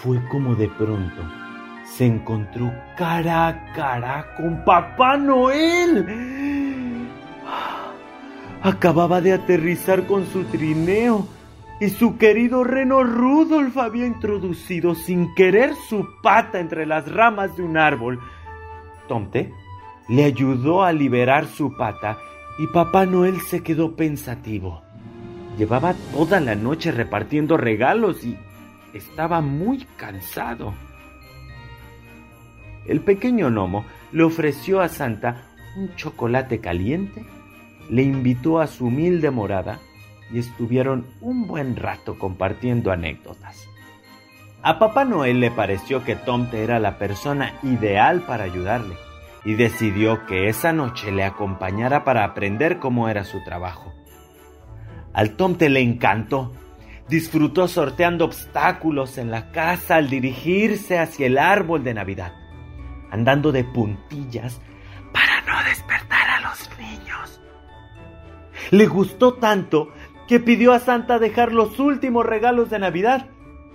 fue 0.01 0.19
como 0.29 0.55
de 0.55 0.69
pronto 0.69 1.41
se 1.85 2.05
encontró 2.05 2.71
cara 2.97 3.47
a 3.47 3.73
cara 3.73 4.25
con 4.37 4.63
Papá 4.63 5.17
Noel. 5.17 6.05
Acababa 8.63 9.21
de 9.21 9.33
aterrizar 9.33 10.05
con 10.05 10.25
su 10.27 10.43
trineo 10.43 11.27
y 11.79 11.89
su 11.89 12.17
querido 12.17 12.63
reno 12.63 13.03
Rudolf 13.03 13.75
había 13.77 14.05
introducido 14.05 14.93
sin 14.93 15.33
querer 15.33 15.73
su 15.89 16.07
pata 16.21 16.59
entre 16.59 16.85
las 16.85 17.11
ramas 17.11 17.57
de 17.57 17.63
un 17.63 17.75
árbol. 17.75 18.19
Tomte 19.07 19.51
le 20.07 20.25
ayudó 20.25 20.83
a 20.83 20.93
liberar 20.93 21.47
su 21.47 21.75
pata 21.75 22.19
y 22.59 22.67
Papá 22.67 23.07
Noel 23.07 23.41
se 23.41 23.63
quedó 23.63 23.95
pensativo. 23.95 24.83
Llevaba 25.57 25.95
toda 26.13 26.39
la 26.39 26.53
noche 26.53 26.91
repartiendo 26.91 27.57
regalos 27.57 28.23
y 28.23 28.37
estaba 28.93 29.41
muy 29.41 29.87
cansado. 29.97 30.75
El 32.85 33.01
pequeño 33.01 33.49
gnomo 33.49 33.85
le 34.11 34.21
ofreció 34.21 34.81
a 34.81 34.87
Santa 34.87 35.45
un 35.77 35.95
chocolate 35.95 36.59
caliente, 36.59 37.25
le 37.89 38.03
invitó 38.03 38.59
a 38.59 38.67
su 38.67 38.87
humilde 38.87 39.31
morada 39.31 39.79
y 40.31 40.39
estuvieron 40.39 41.07
un 41.21 41.47
buen 41.47 41.75
rato 41.75 42.17
compartiendo 42.17 42.91
anécdotas. 42.91 43.67
A 44.63 44.79
Papá 44.79 45.05
Noel 45.05 45.39
le 45.39 45.51
pareció 45.51 46.03
que 46.03 46.15
Tomte 46.15 46.63
era 46.63 46.79
la 46.79 46.97
persona 46.97 47.59
ideal 47.63 48.21
para 48.21 48.43
ayudarle 48.43 48.95
y 49.43 49.55
decidió 49.55 50.25
que 50.27 50.47
esa 50.47 50.71
noche 50.71 51.11
le 51.11 51.23
acompañara 51.23 52.03
para 52.03 52.23
aprender 52.23 52.79
cómo 52.79 53.09
era 53.09 53.23
su 53.23 53.43
trabajo. 53.43 53.91
Al 55.13 55.35
Tomte 55.35 55.69
le 55.69 55.81
encantó. 55.81 56.53
Disfrutó 57.09 57.67
sorteando 57.67 58.23
obstáculos 58.23 59.17
en 59.17 59.31
la 59.31 59.51
casa 59.51 59.97
al 59.97 60.09
dirigirse 60.09 60.97
hacia 60.97 61.25
el 61.25 61.37
árbol 61.37 61.83
de 61.83 61.93
Navidad 61.93 62.33
andando 63.11 63.51
de 63.51 63.63
puntillas 63.63 64.59
para 65.11 65.41
no 65.41 65.63
despertar. 65.69 66.20
Le 68.71 68.87
gustó 68.87 69.33
tanto 69.33 69.89
que 70.27 70.39
pidió 70.39 70.71
a 70.71 70.79
Santa 70.79 71.19
dejar 71.19 71.51
los 71.51 71.77
últimos 71.79 72.25
regalos 72.25 72.69
de 72.69 72.79
Navidad. 72.79 73.27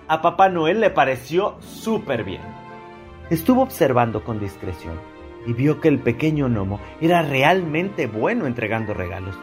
A 0.08 0.22
Papá 0.22 0.48
Noel 0.48 0.80
le 0.80 0.90
pareció 0.90 1.56
súper 1.60 2.24
bien. 2.24 2.42
Estuvo 3.28 3.62
observando 3.62 4.24
con 4.24 4.40
discreción 4.40 4.98
y 5.46 5.52
vio 5.52 5.80
que 5.80 5.88
el 5.88 5.98
pequeño 5.98 6.48
gnomo 6.48 6.80
era 7.00 7.22
realmente 7.22 8.06
bueno 8.06 8.46
entregando 8.46 8.94
regalos 8.94 9.38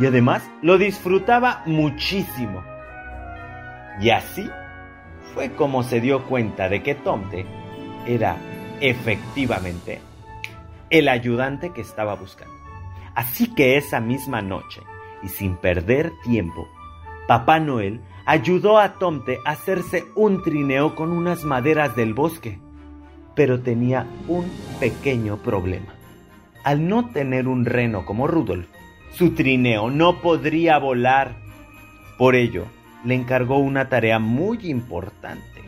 y 0.00 0.06
además 0.06 0.48
lo 0.62 0.78
disfrutaba 0.78 1.62
muchísimo. 1.66 2.62
Y 4.00 4.10
así 4.10 4.48
fue 5.34 5.52
como 5.52 5.82
se 5.82 6.00
dio 6.00 6.24
cuenta 6.24 6.68
de 6.68 6.82
que 6.82 6.94
Tomte 6.94 7.44
era 8.06 8.36
efectivamente 8.80 10.00
el 10.90 11.08
ayudante 11.08 11.72
que 11.72 11.80
estaba 11.80 12.14
buscando. 12.14 12.54
Así 13.14 13.54
que 13.54 13.76
esa 13.76 14.00
misma 14.00 14.40
noche, 14.40 14.80
y 15.22 15.28
sin 15.28 15.56
perder 15.56 16.12
tiempo, 16.24 16.68
Papá 17.26 17.60
Noel 17.60 18.00
ayudó 18.26 18.78
a 18.78 18.94
Tomte 18.94 19.38
a 19.44 19.50
hacerse 19.50 20.04
un 20.14 20.42
trineo 20.42 20.94
con 20.94 21.12
unas 21.12 21.44
maderas 21.44 21.96
del 21.96 22.14
bosque, 22.14 22.58
pero 23.34 23.60
tenía 23.60 24.06
un 24.28 24.50
pequeño 24.80 25.38
problema. 25.38 25.94
Al 26.64 26.88
no 26.88 27.08
tener 27.10 27.48
un 27.48 27.64
reno 27.64 28.04
como 28.04 28.26
Rudolf, 28.26 28.68
su 29.12 29.34
trineo 29.34 29.90
no 29.90 30.20
podría 30.20 30.78
volar. 30.78 31.36
Por 32.18 32.34
ello, 32.34 32.66
le 33.04 33.14
encargó 33.14 33.58
una 33.58 33.88
tarea 33.88 34.18
muy 34.18 34.58
importante 34.70 35.62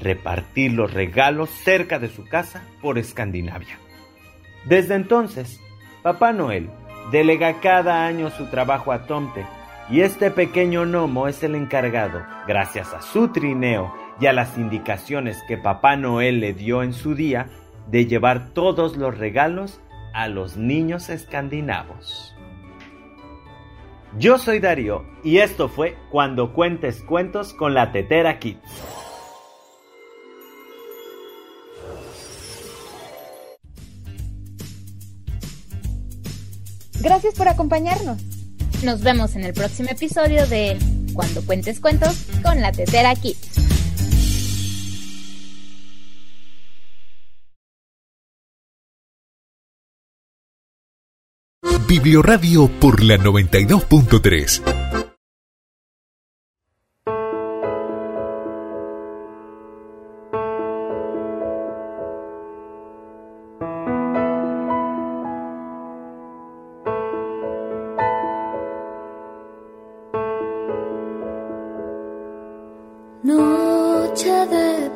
repartir 0.00 0.72
los 0.72 0.92
regalos 0.92 1.50
cerca 1.50 1.98
de 1.98 2.08
su 2.08 2.24
casa 2.24 2.62
por 2.82 2.98
Escandinavia. 2.98 3.78
Desde 4.64 4.94
entonces, 4.94 5.60
Papá 6.02 6.32
Noel 6.32 6.70
delega 7.10 7.60
cada 7.60 8.06
año 8.06 8.30
su 8.30 8.46
trabajo 8.46 8.92
a 8.92 9.06
Tomte 9.06 9.46
Y 9.90 10.00
este 10.00 10.30
pequeño 10.30 10.84
gnomo 10.84 11.28
es 11.28 11.42
el 11.42 11.54
encargado, 11.54 12.22
gracias 12.46 12.92
a 12.92 13.02
su 13.02 13.28
trineo 13.28 13.94
y 14.20 14.26
a 14.26 14.32
las 14.32 14.56
indicaciones 14.58 15.42
que 15.46 15.58
Papá 15.58 15.96
Noel 15.96 16.40
le 16.40 16.52
dio 16.52 16.82
en 16.82 16.92
su 16.92 17.14
día, 17.14 17.46
de 17.86 18.06
llevar 18.06 18.48
todos 18.50 18.96
los 18.96 19.16
regalos 19.16 19.80
a 20.12 20.28
los 20.28 20.56
niños 20.56 21.08
escandinavos. 21.08 22.34
Yo 24.18 24.38
soy 24.38 24.60
Darío 24.60 25.04
y 25.22 25.38
esto 25.38 25.68
fue 25.68 25.96
Cuando 26.10 26.52
Cuentes 26.52 27.02
Cuentos 27.02 27.52
con 27.52 27.74
la 27.74 27.92
Tetera 27.92 28.38
Kids. 28.38 29.05
Gracias 37.06 37.34
por 37.34 37.46
acompañarnos. 37.46 38.18
Nos 38.82 39.00
vemos 39.00 39.36
en 39.36 39.44
el 39.44 39.52
próximo 39.52 39.90
episodio 39.90 40.44
de 40.48 40.76
Cuando 41.14 41.40
Cuentes 41.46 41.78
Cuentos 41.78 42.16
con 42.42 42.60
la 42.60 42.72
Tetera 42.72 43.14
Kids. 43.14 43.60
Biblioradio 51.86 52.68
por 52.80 53.04
la 53.04 53.18
92.3. 53.18 54.75
each 74.16 74.26
other 74.28 74.95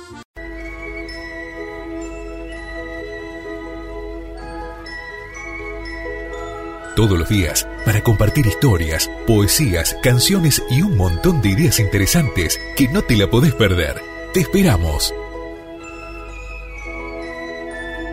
Todos 7.01 7.17
los 7.17 7.29
días 7.29 7.67
para 7.83 8.03
compartir 8.03 8.45
historias, 8.45 9.09
poesías, 9.25 9.97
canciones 10.03 10.61
y 10.69 10.83
un 10.83 10.95
montón 10.97 11.41
de 11.41 11.49
ideas 11.49 11.79
interesantes 11.79 12.59
que 12.77 12.87
no 12.89 13.01
te 13.01 13.17
la 13.17 13.27
podés 13.27 13.55
perder. 13.55 13.95
Te 14.35 14.41
esperamos. 14.41 15.11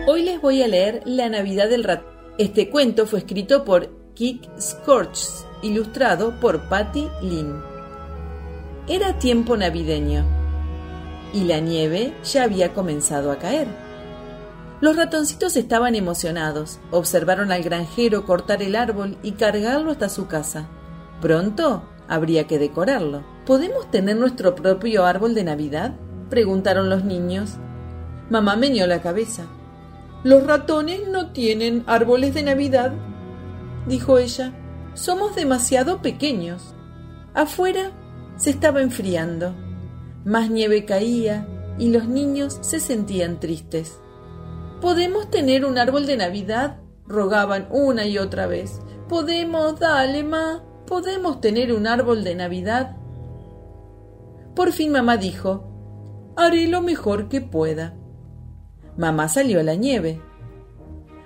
Hoy 0.07 0.23
les 0.23 0.41
voy 0.41 0.63
a 0.63 0.67
leer 0.67 1.03
La 1.05 1.29
Navidad 1.29 1.69
del 1.69 1.83
Rat. 1.83 2.01
Este 2.39 2.71
cuento 2.71 3.05
fue 3.05 3.19
escrito 3.19 3.63
por 3.63 3.91
Kik 4.15 4.59
Scorch, 4.59 5.19
ilustrado 5.61 6.39
por 6.39 6.67
Patty 6.67 7.09
Lynn. 7.21 7.61
Era 8.87 9.19
tiempo 9.19 9.55
navideño 9.55 10.25
y 11.31 11.43
la 11.43 11.59
nieve 11.59 12.15
ya 12.23 12.41
había 12.41 12.73
comenzado 12.73 13.31
a 13.31 13.37
caer. 13.37 13.67
Los 14.81 14.95
ratoncitos 14.95 15.57
estaban 15.57 15.95
emocionados. 15.95 16.79
Observaron 16.91 17.51
al 17.51 17.63
granjero 17.63 18.25
cortar 18.25 18.63
el 18.63 18.75
árbol 18.75 19.17
y 19.23 19.33
cargarlo 19.33 19.91
hasta 19.91 20.07
su 20.07 20.27
casa. 20.27 20.67
Pronto 21.21 21.83
habría 22.07 22.47
que 22.47 22.59
decorarlo. 22.59 23.23
¿Podemos 23.45 23.91
tener 23.91 24.15
nuestro 24.15 24.55
propio 24.55 25.05
árbol 25.05 25.35
de 25.35 25.43
Navidad? 25.43 25.95
preguntaron 26.29 26.89
los 26.89 27.03
niños. 27.03 27.55
Mamá 28.29 28.55
meñó 28.55 28.87
la 28.87 29.01
cabeza. 29.01 29.47
Los 30.23 30.45
ratones 30.45 31.07
no 31.09 31.31
tienen 31.31 31.83
árboles 31.87 32.33
de 32.33 32.43
Navidad, 32.43 32.93
dijo 33.87 34.17
ella. 34.17 34.53
Somos 34.93 35.35
demasiado 35.35 36.01
pequeños. 36.01 36.75
Afuera 37.33 37.91
se 38.37 38.49
estaba 38.49 38.81
enfriando. 38.81 39.53
Más 40.25 40.49
nieve 40.49 40.85
caía 40.85 41.47
y 41.77 41.89
los 41.89 42.07
niños 42.07 42.59
se 42.61 42.79
sentían 42.79 43.39
tristes. 43.39 43.99
¿Podemos 44.81 45.29
tener 45.29 45.65
un 45.65 45.77
árbol 45.77 46.05
de 46.05 46.17
Navidad? 46.17 46.77
rogaban 47.09 47.67
una 47.71 48.05
y 48.05 48.17
otra 48.17 48.47
vez. 48.47 48.79
Podemos, 49.09 49.79
dale, 49.79 50.23
ma. 50.23 50.63
¿Podemos 50.85 51.41
tener 51.41 51.73
un 51.73 51.85
árbol 51.87 52.23
de 52.23 52.35
Navidad? 52.35 52.95
Por 54.55 54.71
fin 54.71 54.91
mamá 54.91 55.17
dijo, 55.17 56.33
haré 56.35 56.67
lo 56.67 56.81
mejor 56.81 57.27
que 57.27 57.41
pueda. 57.41 57.95
Mamá 58.97 59.27
salió 59.27 59.59
a 59.59 59.63
la 59.63 59.75
nieve. 59.75 60.21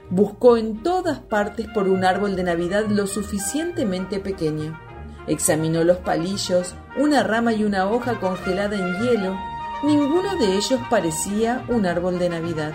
Buscó 0.09 0.57
en 0.57 0.83
todas 0.83 1.19
partes 1.19 1.67
por 1.73 1.87
un 1.87 2.03
árbol 2.03 2.35
de 2.35 2.43
Navidad 2.43 2.85
lo 2.89 3.07
suficientemente 3.07 4.19
pequeño. 4.19 4.79
Examinó 5.27 5.83
los 5.83 5.97
palillos, 5.97 6.75
una 6.97 7.23
rama 7.23 7.53
y 7.53 7.63
una 7.63 7.89
hoja 7.89 8.19
congelada 8.19 8.75
en 8.75 9.01
hielo. 9.01 9.37
Ninguno 9.83 10.35
de 10.37 10.57
ellos 10.57 10.79
parecía 10.89 11.65
un 11.69 11.85
árbol 11.85 12.19
de 12.19 12.29
Navidad. 12.29 12.73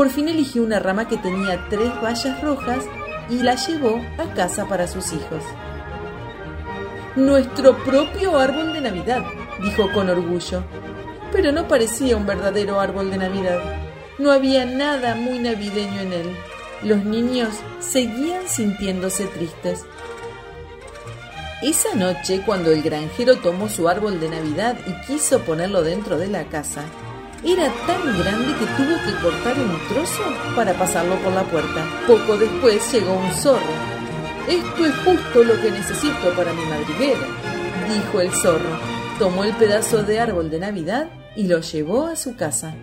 Por 0.00 0.08
fin 0.08 0.30
eligió 0.30 0.62
una 0.62 0.78
rama 0.78 1.08
que 1.08 1.18
tenía 1.18 1.66
tres 1.68 1.90
vallas 2.02 2.40
rojas 2.40 2.86
y 3.28 3.42
la 3.42 3.54
llevó 3.54 4.00
a 4.16 4.32
casa 4.32 4.66
para 4.66 4.88
sus 4.88 5.12
hijos. 5.12 5.44
Nuestro 7.16 7.76
propio 7.84 8.38
árbol 8.38 8.72
de 8.72 8.80
Navidad, 8.80 9.22
dijo 9.62 9.92
con 9.92 10.08
orgullo. 10.08 10.64
Pero 11.30 11.52
no 11.52 11.68
parecía 11.68 12.16
un 12.16 12.24
verdadero 12.24 12.80
árbol 12.80 13.10
de 13.10 13.18
Navidad. 13.18 13.60
No 14.18 14.32
había 14.32 14.64
nada 14.64 15.16
muy 15.16 15.38
navideño 15.38 16.00
en 16.00 16.12
él. 16.14 16.36
Los 16.82 17.04
niños 17.04 17.50
seguían 17.80 18.48
sintiéndose 18.48 19.26
tristes. 19.26 19.84
Esa 21.60 21.94
noche, 21.94 22.42
cuando 22.46 22.70
el 22.70 22.80
granjero 22.80 23.36
tomó 23.36 23.68
su 23.68 23.86
árbol 23.86 24.18
de 24.18 24.30
Navidad 24.30 24.78
y 24.86 25.06
quiso 25.06 25.40
ponerlo 25.40 25.82
dentro 25.82 26.16
de 26.16 26.28
la 26.28 26.44
casa, 26.44 26.86
era 27.44 27.72
tan 27.86 28.18
grande 28.18 28.54
que 28.58 28.66
tuvo 28.76 28.96
que 29.04 29.22
cortar 29.22 29.56
un 29.58 29.78
trozo 29.88 30.22
para 30.54 30.74
pasarlo 30.74 31.16
por 31.16 31.32
la 31.32 31.44
puerta. 31.44 31.86
Poco 32.06 32.36
después 32.36 32.92
llegó 32.92 33.14
un 33.14 33.32
zorro. 33.32 34.00
Esto 34.46 34.84
es 34.84 34.94
justo 34.96 35.44
lo 35.44 35.60
que 35.60 35.70
necesito 35.70 36.34
para 36.36 36.52
mi 36.52 36.64
madriguera, 36.66 37.26
dijo 37.88 38.20
el 38.20 38.30
zorro. 38.30 38.78
Tomó 39.18 39.44
el 39.44 39.54
pedazo 39.54 40.02
de 40.02 40.20
árbol 40.20 40.50
de 40.50 40.58
Navidad 40.58 41.08
y 41.36 41.46
lo 41.46 41.60
llevó 41.60 42.06
a 42.06 42.16
su 42.16 42.36
casa. 42.36 42.74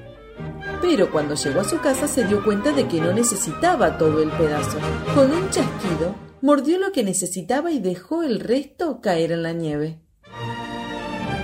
Pero 0.81 1.11
cuando 1.11 1.35
llegó 1.35 1.61
a 1.61 1.63
su 1.63 1.79
casa 1.79 2.07
se 2.07 2.25
dio 2.25 2.43
cuenta 2.43 2.71
de 2.71 2.87
que 2.87 3.01
no 3.01 3.11
necesitaba 3.13 3.97
todo 3.97 4.21
el 4.21 4.29
pedazo. 4.31 4.77
Con 5.13 5.31
un 5.31 5.49
chasquido, 5.49 6.15
mordió 6.41 6.79
lo 6.79 6.91
que 6.91 7.03
necesitaba 7.03 7.71
y 7.71 7.79
dejó 7.79 8.23
el 8.23 8.39
resto 8.39 9.01
caer 9.01 9.31
en 9.31 9.43
la 9.43 9.53
nieve. 9.53 9.99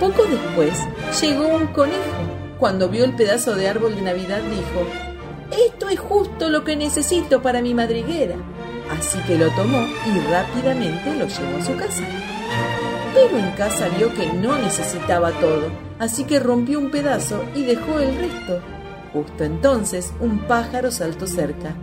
Poco 0.00 0.24
después 0.24 0.78
llegó 1.20 1.48
un 1.48 1.66
conejo 1.68 2.23
cuando 2.64 2.88
vio 2.88 3.04
el 3.04 3.12
pedazo 3.12 3.54
de 3.54 3.68
árbol 3.68 3.94
de 3.94 4.00
Navidad 4.00 4.40
dijo, 4.40 4.86
Esto 5.66 5.90
es 5.90 6.00
justo 6.00 6.48
lo 6.48 6.64
que 6.64 6.76
necesito 6.76 7.42
para 7.42 7.60
mi 7.60 7.74
madriguera. 7.74 8.36
Así 8.90 9.18
que 9.26 9.36
lo 9.36 9.50
tomó 9.50 9.86
y 10.06 10.18
rápidamente 10.30 11.14
lo 11.14 11.26
llevó 11.26 11.58
a 11.58 11.62
su 11.62 11.76
casa. 11.76 12.04
Pero 13.12 13.36
en 13.36 13.50
casa 13.50 13.90
vio 13.98 14.14
que 14.14 14.32
no 14.32 14.56
necesitaba 14.56 15.32
todo, 15.32 15.68
así 15.98 16.24
que 16.24 16.40
rompió 16.40 16.78
un 16.78 16.90
pedazo 16.90 17.44
y 17.54 17.64
dejó 17.64 18.00
el 18.00 18.16
resto. 18.16 18.62
Justo 19.12 19.44
entonces 19.44 20.14
un 20.18 20.38
pájaro 20.46 20.90
saltó 20.90 21.26
cerca. 21.26 21.74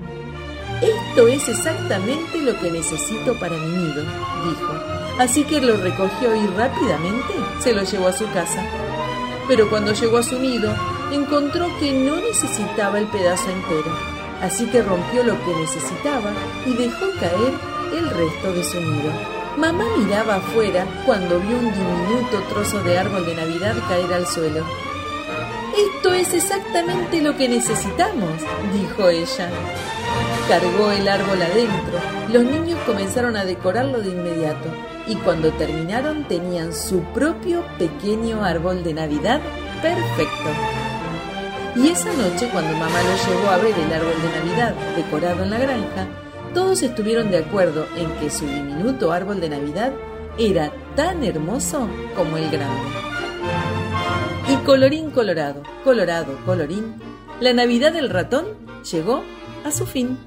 Esto 0.81 1.27
es 1.27 1.47
exactamente 1.47 2.41
lo 2.41 2.59
que 2.59 2.71
necesito 2.71 3.39
para 3.39 3.55
mi 3.55 3.67
nido, 3.67 4.01
dijo. 4.01 4.73
Así 5.19 5.43
que 5.43 5.61
lo 5.61 5.77
recogió 5.77 6.35
y 6.35 6.47
rápidamente 6.57 7.35
se 7.59 7.71
lo 7.71 7.83
llevó 7.83 8.07
a 8.07 8.13
su 8.13 8.25
casa 8.31 8.65
pero 9.51 9.69
cuando 9.69 9.91
llegó 9.91 10.17
a 10.17 10.23
su 10.23 10.39
nido 10.39 10.73
encontró 11.11 11.67
que 11.77 11.91
no 11.91 12.15
necesitaba 12.21 12.99
el 12.99 13.07
pedazo 13.07 13.49
entero, 13.49 13.91
así 14.41 14.65
que 14.67 14.81
rompió 14.81 15.25
lo 15.25 15.33
que 15.43 15.53
necesitaba 15.55 16.31
y 16.65 16.71
dejó 16.71 17.07
caer 17.19 17.53
el 17.93 18.09
resto 18.11 18.53
de 18.53 18.63
su 18.63 18.79
nido. 18.79 19.11
Mamá 19.57 19.83
miraba 19.97 20.35
afuera 20.35 20.87
cuando 21.05 21.37
vio 21.41 21.57
un 21.57 21.65
diminuto 21.65 22.41
trozo 22.47 22.81
de 22.83 22.97
árbol 22.97 23.25
de 23.25 23.35
Navidad 23.35 23.75
caer 23.89 24.13
al 24.13 24.25
suelo. 24.25 24.65
Esto 25.77 26.13
es 26.13 26.33
exactamente 26.33 27.21
lo 27.21 27.35
que 27.35 27.49
necesitamos, 27.49 28.31
dijo 28.71 29.09
ella. 29.09 29.49
Cargó 30.51 30.91
el 30.91 31.07
árbol 31.07 31.41
adentro. 31.41 31.97
Los 32.29 32.43
niños 32.43 32.77
comenzaron 32.85 33.37
a 33.37 33.45
decorarlo 33.45 34.01
de 34.01 34.09
inmediato 34.09 34.67
y 35.07 35.15
cuando 35.15 35.49
terminaron 35.53 36.25
tenían 36.25 36.73
su 36.73 36.99
propio 37.13 37.63
pequeño 37.79 38.43
árbol 38.43 38.83
de 38.83 38.93
Navidad 38.93 39.39
perfecto. 39.81 40.49
Y 41.77 41.87
esa 41.87 42.11
noche 42.11 42.49
cuando 42.51 42.73
mamá 42.73 42.99
lo 43.01 43.33
llevó 43.33 43.49
a 43.49 43.57
ver 43.59 43.73
el 43.79 43.93
árbol 43.93 44.21
de 44.21 44.39
Navidad 44.39 44.75
decorado 44.97 45.43
en 45.43 45.51
la 45.51 45.57
granja, 45.57 46.07
todos 46.53 46.83
estuvieron 46.83 47.31
de 47.31 47.37
acuerdo 47.37 47.87
en 47.95 48.11
que 48.19 48.29
su 48.29 48.45
diminuto 48.45 49.13
árbol 49.13 49.39
de 49.39 49.47
Navidad 49.51 49.93
era 50.37 50.73
tan 50.97 51.23
hermoso 51.23 51.87
como 52.13 52.35
el 52.35 52.49
grande. 52.49 52.89
Y 54.49 54.57
colorín 54.65 55.11
colorado, 55.11 55.63
colorado, 55.85 56.37
colorín, 56.45 56.95
la 57.39 57.53
Navidad 57.53 57.93
del 57.93 58.09
ratón 58.09 58.47
llegó 58.91 59.23
a 59.63 59.71
su 59.71 59.85
fin. 59.85 60.17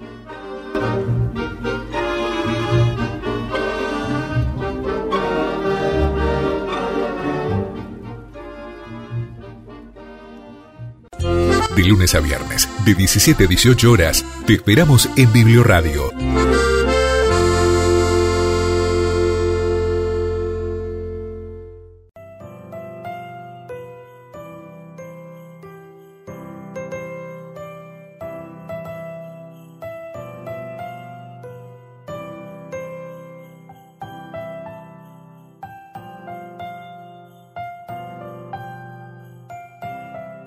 De 11.77 11.85
lunes 11.85 12.15
a 12.15 12.21
viernes, 12.21 12.69
de 12.85 12.95
17 12.95 13.45
a 13.45 13.47
18 13.49 13.91
horas, 13.91 14.25
te 14.47 14.55
esperamos 14.55 15.11
en 15.17 15.33
Biblioradio 15.33 16.13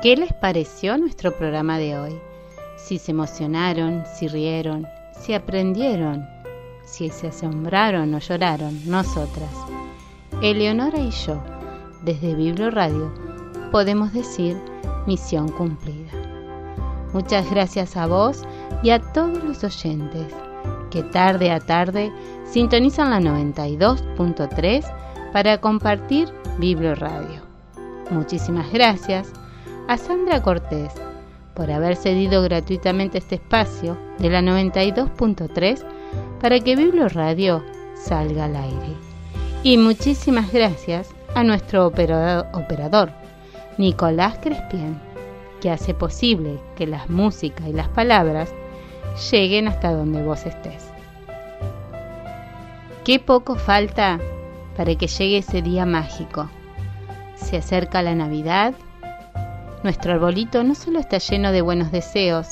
¿Qué 0.02 0.16
les 0.16 0.32
pareció 0.32 0.96
nuestro 1.00 1.36
programa 1.36 1.80
de 1.80 1.98
hoy? 1.98 2.20
Si 2.76 3.00
se 3.00 3.12
emocionaron, 3.12 4.04
si 4.16 4.28
rieron, 4.28 4.86
si 5.20 5.34
aprendieron, 5.34 6.24
si 6.86 7.10
se 7.10 7.30
asombraron 7.30 8.14
o 8.14 8.20
lloraron, 8.20 8.80
nosotras, 8.86 9.50
Eleonora 10.44 11.00
y 11.00 11.10
yo, 11.10 11.42
desde 12.04 12.36
Biblo 12.36 12.70
Radio, 12.70 13.12
podemos 13.72 14.14
decir 14.14 14.56
misión 15.08 15.50
cumplida. 15.50 16.12
Muchas 17.12 17.50
gracias 17.50 17.98
a 17.98 18.06
vos 18.06 18.44
y 18.84 18.92
a 18.92 19.00
todos 19.00 19.44
los 19.44 19.64
oyentes 19.64 20.32
que 20.92 21.02
tarde 21.02 21.50
a 21.50 21.60
tarde 21.60 22.14
sintonizan 22.46 23.10
la 23.10 23.20
92.3 23.20 24.86
para 25.34 25.60
compartir 25.60 26.32
Biblo 26.60 26.94
Radio. 26.94 27.42
Muchísimas 28.12 28.72
gracias 28.72 29.34
a 29.88 29.98
Sandra 29.98 30.42
Cortés 30.42 30.94
por 31.56 31.72
haber 31.72 31.96
cedido 31.96 32.44
gratuitamente 32.44 33.18
este 33.18 33.36
espacio 33.36 33.98
de 34.20 34.30
la 34.30 34.42
92.3 34.42 35.84
para 36.42 36.60
que 36.60 36.76
Biblo 36.76 37.08
Radio 37.10 37.64
salga 37.96 38.46
al 38.46 38.56
aire. 38.56 38.96
Y 39.64 39.78
muchísimas 39.78 40.52
gracias 40.52 41.10
a 41.34 41.44
nuestro 41.44 41.88
operador, 41.88 43.12
Nicolás 43.78 44.38
Crespien, 44.40 45.00
que 45.62 45.72
hace 45.72 45.94
posible 45.94 46.60
que 46.76 46.86
las 46.86 47.10
músicas 47.10 47.68
y 47.68 47.74
las 47.74 47.88
palabras 47.88 48.54
lleguen 49.32 49.68
hasta 49.68 49.92
donde 49.92 50.22
vos 50.22 50.46
estés. 50.46 50.86
Qué 53.04 53.20
poco 53.20 53.56
falta 53.56 54.20
para 54.76 54.94
que 54.96 55.08
llegue 55.08 55.40
ese 55.40 55.62
día 55.62 55.86
mágico. 55.86 56.50
Se 57.36 57.58
acerca 57.58 58.02
la 58.02 58.16
Navidad 58.16 58.74
nuestro 59.84 60.14
arbolito 60.14 60.64
no 60.64 60.76
solo 60.76 61.00
está 61.00 61.20
lleno 61.20 61.52
de 61.52 61.62
buenos 61.62 61.92
deseos, 61.92 62.48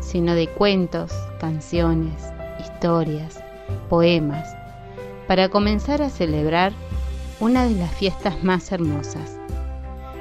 sino 0.00 0.34
de 0.34 0.48
cuentos, 0.48 1.12
canciones, 1.40 2.30
historias, 2.60 3.42
poemas, 3.88 4.54
para 5.26 5.48
comenzar 5.48 6.02
a 6.02 6.10
celebrar 6.10 6.72
una 7.40 7.64
de 7.64 7.74
las 7.74 7.90
fiestas 7.94 8.42
más 8.44 8.70
hermosas. 8.70 9.38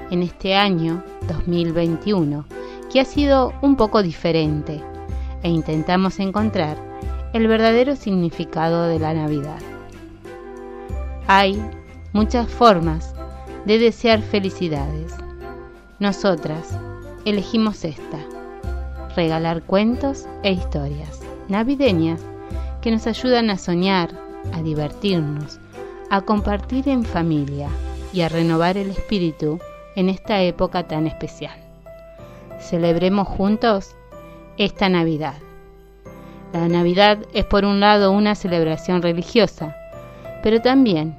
En 0.09 0.24
este 0.24 0.55
año 0.55 1.03
2021, 1.28 2.45
que 2.91 3.01
ha 3.01 3.05
sido 3.05 3.53
un 3.61 3.76
poco 3.76 4.01
diferente, 4.01 4.82
e 5.43 5.49
intentamos 5.49 6.20
encontrar 6.20 6.78
el 7.34 7.47
verdadero 7.47 7.95
significado 7.95 8.88
de 8.88 8.99
la 8.99 9.13
Navidad. 9.13 9.59
Hay 11.28 11.61
muchas 12.13 12.49
formas 12.49 13.13
de 13.66 13.78
desear 13.78 14.22
felicidades 14.22 15.13
nosotras 15.99 16.77
elegimos 17.23 17.85
esta, 17.85 18.19
regalar 19.15 19.63
cuentos 19.63 20.27
e 20.43 20.51
historias 20.51 21.21
navideñas 21.47 22.21
que 22.81 22.91
nos 22.91 23.07
ayudan 23.07 23.49
a 23.49 23.57
soñar, 23.57 24.09
a 24.53 24.61
divertirnos, 24.61 25.59
a 26.09 26.21
compartir 26.21 26.89
en 26.89 27.05
familia 27.05 27.69
y 28.11 28.21
a 28.21 28.29
renovar 28.29 28.77
el 28.77 28.89
espíritu 28.89 29.59
en 29.95 30.09
esta 30.09 30.41
época 30.41 30.87
tan 30.87 31.07
especial. 31.07 31.55
Celebremos 32.59 33.27
juntos 33.27 33.95
esta 34.57 34.89
Navidad. 34.89 35.35
La 36.51 36.67
Navidad 36.67 37.19
es 37.33 37.45
por 37.45 37.63
un 37.63 37.79
lado 37.79 38.11
una 38.11 38.35
celebración 38.35 39.01
religiosa, 39.01 39.75
pero 40.43 40.61
también 40.61 41.17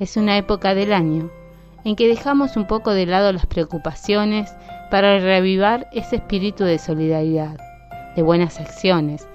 es 0.00 0.16
una 0.16 0.36
época 0.36 0.74
del 0.74 0.92
año 0.92 1.30
en 1.86 1.94
que 1.94 2.08
dejamos 2.08 2.56
un 2.56 2.66
poco 2.66 2.90
de 2.90 3.06
lado 3.06 3.32
las 3.32 3.46
preocupaciones 3.46 4.52
para 4.90 5.20
reavivar 5.20 5.88
ese 5.92 6.16
espíritu 6.16 6.64
de 6.64 6.80
solidaridad, 6.80 7.60
de 8.16 8.22
buenas 8.22 8.58
acciones, 8.58 9.28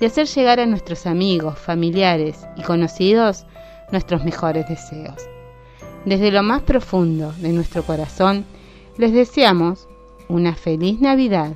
de 0.00 0.06
hacer 0.06 0.26
llegar 0.26 0.58
a 0.58 0.66
nuestros 0.66 1.06
amigos, 1.06 1.60
familiares 1.60 2.44
y 2.56 2.62
conocidos 2.62 3.46
nuestros 3.92 4.24
mejores 4.24 4.68
deseos. 4.68 5.14
Desde 6.04 6.32
lo 6.32 6.42
más 6.42 6.62
profundo 6.62 7.32
de 7.38 7.52
nuestro 7.52 7.84
corazón, 7.84 8.46
les 8.98 9.12
deseamos 9.12 9.86
una 10.28 10.56
feliz 10.56 11.00
Navidad 11.00 11.52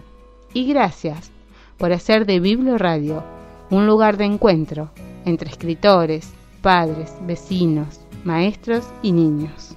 y 0.55 0.73
gracias 0.73 1.33
por 1.77 1.93
hacer 1.93 2.25
de 2.25 2.39
Biblio 2.39 2.79
Radio 2.79 3.25
un 3.69 3.89
lugar 3.89 4.17
de 4.17 4.27
encuentro 4.27 4.91
entre 5.25 5.51
escritores, 5.51 6.33
padres, 6.63 7.13
vecinos, 7.23 8.01
maestros 8.23 8.85
y 9.03 9.11
niños. 9.11 9.77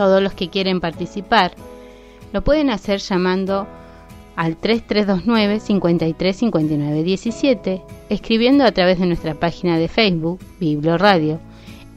Todos 0.00 0.22
los 0.22 0.32
que 0.32 0.48
quieren 0.48 0.80
participar 0.80 1.52
lo 2.32 2.42
pueden 2.42 2.70
hacer 2.70 3.00
llamando 3.00 3.66
al 4.34 4.56
3329 4.56 5.60
5359 5.60 7.02
17, 7.02 7.82
escribiendo 8.08 8.64
a 8.64 8.72
través 8.72 8.98
de 8.98 9.04
nuestra 9.04 9.34
página 9.34 9.76
de 9.76 9.88
Facebook, 9.88 10.40
Biblio 10.58 10.96
Radio, 10.96 11.38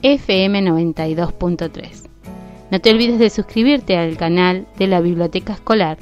FM 0.02 0.64
92.3. 0.64 2.10
No 2.72 2.82
te 2.82 2.92
olvides 2.92 3.20
de 3.20 3.30
suscribirte 3.30 3.96
al 3.96 4.18
canal 4.18 4.68
de 4.78 4.88
la 4.88 5.00
Biblioteca 5.00 5.54
Escolar, 5.54 5.98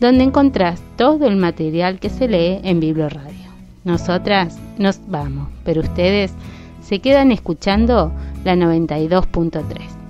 donde 0.00 0.24
encontrás 0.24 0.80
todo 0.96 1.26
el 1.26 1.36
material 1.36 2.00
que 2.00 2.08
se 2.08 2.28
lee 2.28 2.60
en 2.64 2.80
Biblio 2.80 3.10
Radio. 3.10 3.50
Nosotras 3.84 4.58
nos 4.78 5.02
vamos, 5.06 5.50
pero 5.66 5.82
ustedes 5.82 6.32
se 6.80 7.00
quedan 7.00 7.30
escuchando 7.30 8.10
la 8.42 8.54
92.3. 8.54 10.01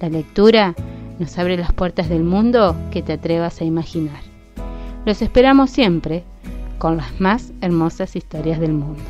La 0.00 0.08
lectura 0.08 0.74
nos 1.18 1.36
abre 1.38 1.56
las 1.56 1.72
puertas 1.72 2.08
del 2.08 2.22
mundo 2.22 2.76
que 2.92 3.02
te 3.02 3.14
atrevas 3.14 3.60
a 3.60 3.64
imaginar. 3.64 4.20
Los 5.04 5.22
esperamos 5.22 5.70
siempre 5.70 6.24
con 6.78 6.98
las 6.98 7.20
más 7.20 7.52
hermosas 7.60 8.14
historias 8.14 8.60
del 8.60 8.72
mundo. 8.72 9.02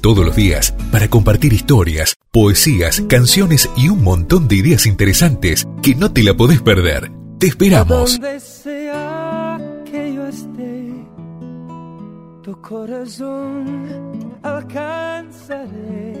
Todos 0.00 0.24
los 0.24 0.34
días 0.34 0.74
para 0.90 1.08
compartir 1.08 1.52
historias, 1.52 2.16
poesías, 2.30 3.02
canciones 3.02 3.68
y 3.76 3.90
un 3.90 4.02
montón 4.02 4.48
de 4.48 4.56
ideas 4.56 4.86
interesantes 4.86 5.68
que 5.82 5.94
no 5.94 6.10
te 6.10 6.22
la 6.22 6.34
podés 6.34 6.62
perder. 6.62 7.12
Te 7.38 7.48
esperamos. 7.48 8.12
Donde 8.18 8.40
sea 8.40 9.60
que 9.84 10.14
yo 10.14 10.26
esté, 10.26 10.90
tu 12.42 12.58
corazón 12.62 14.38
alcanzaré 14.42 16.20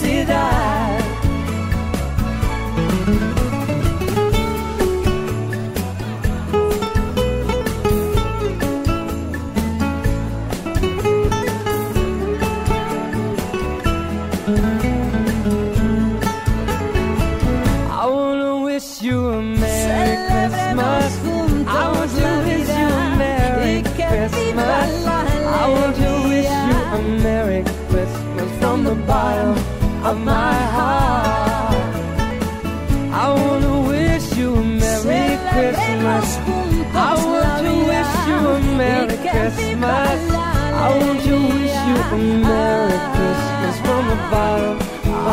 To 41.31 41.37
wish 41.37 41.75
you 41.87 41.95
a 41.95 42.37
Merry 42.43 42.99
Christmas 43.15 43.77
from 43.85 44.03
the 44.09 44.15
bottom 44.29 44.77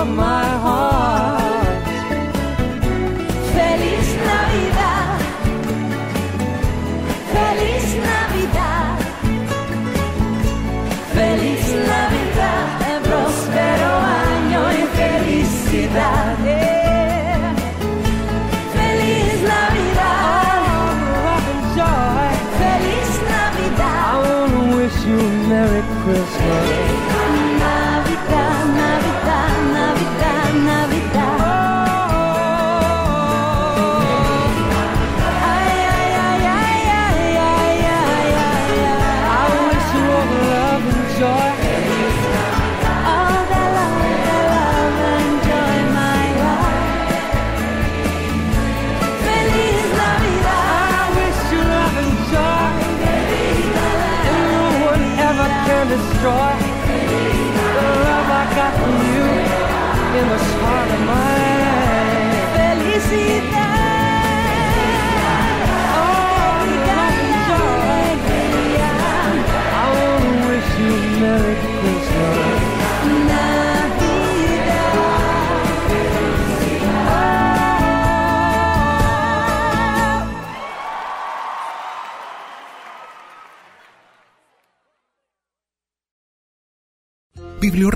of 0.00 0.06
my 0.16 0.44
heart. 0.64 1.17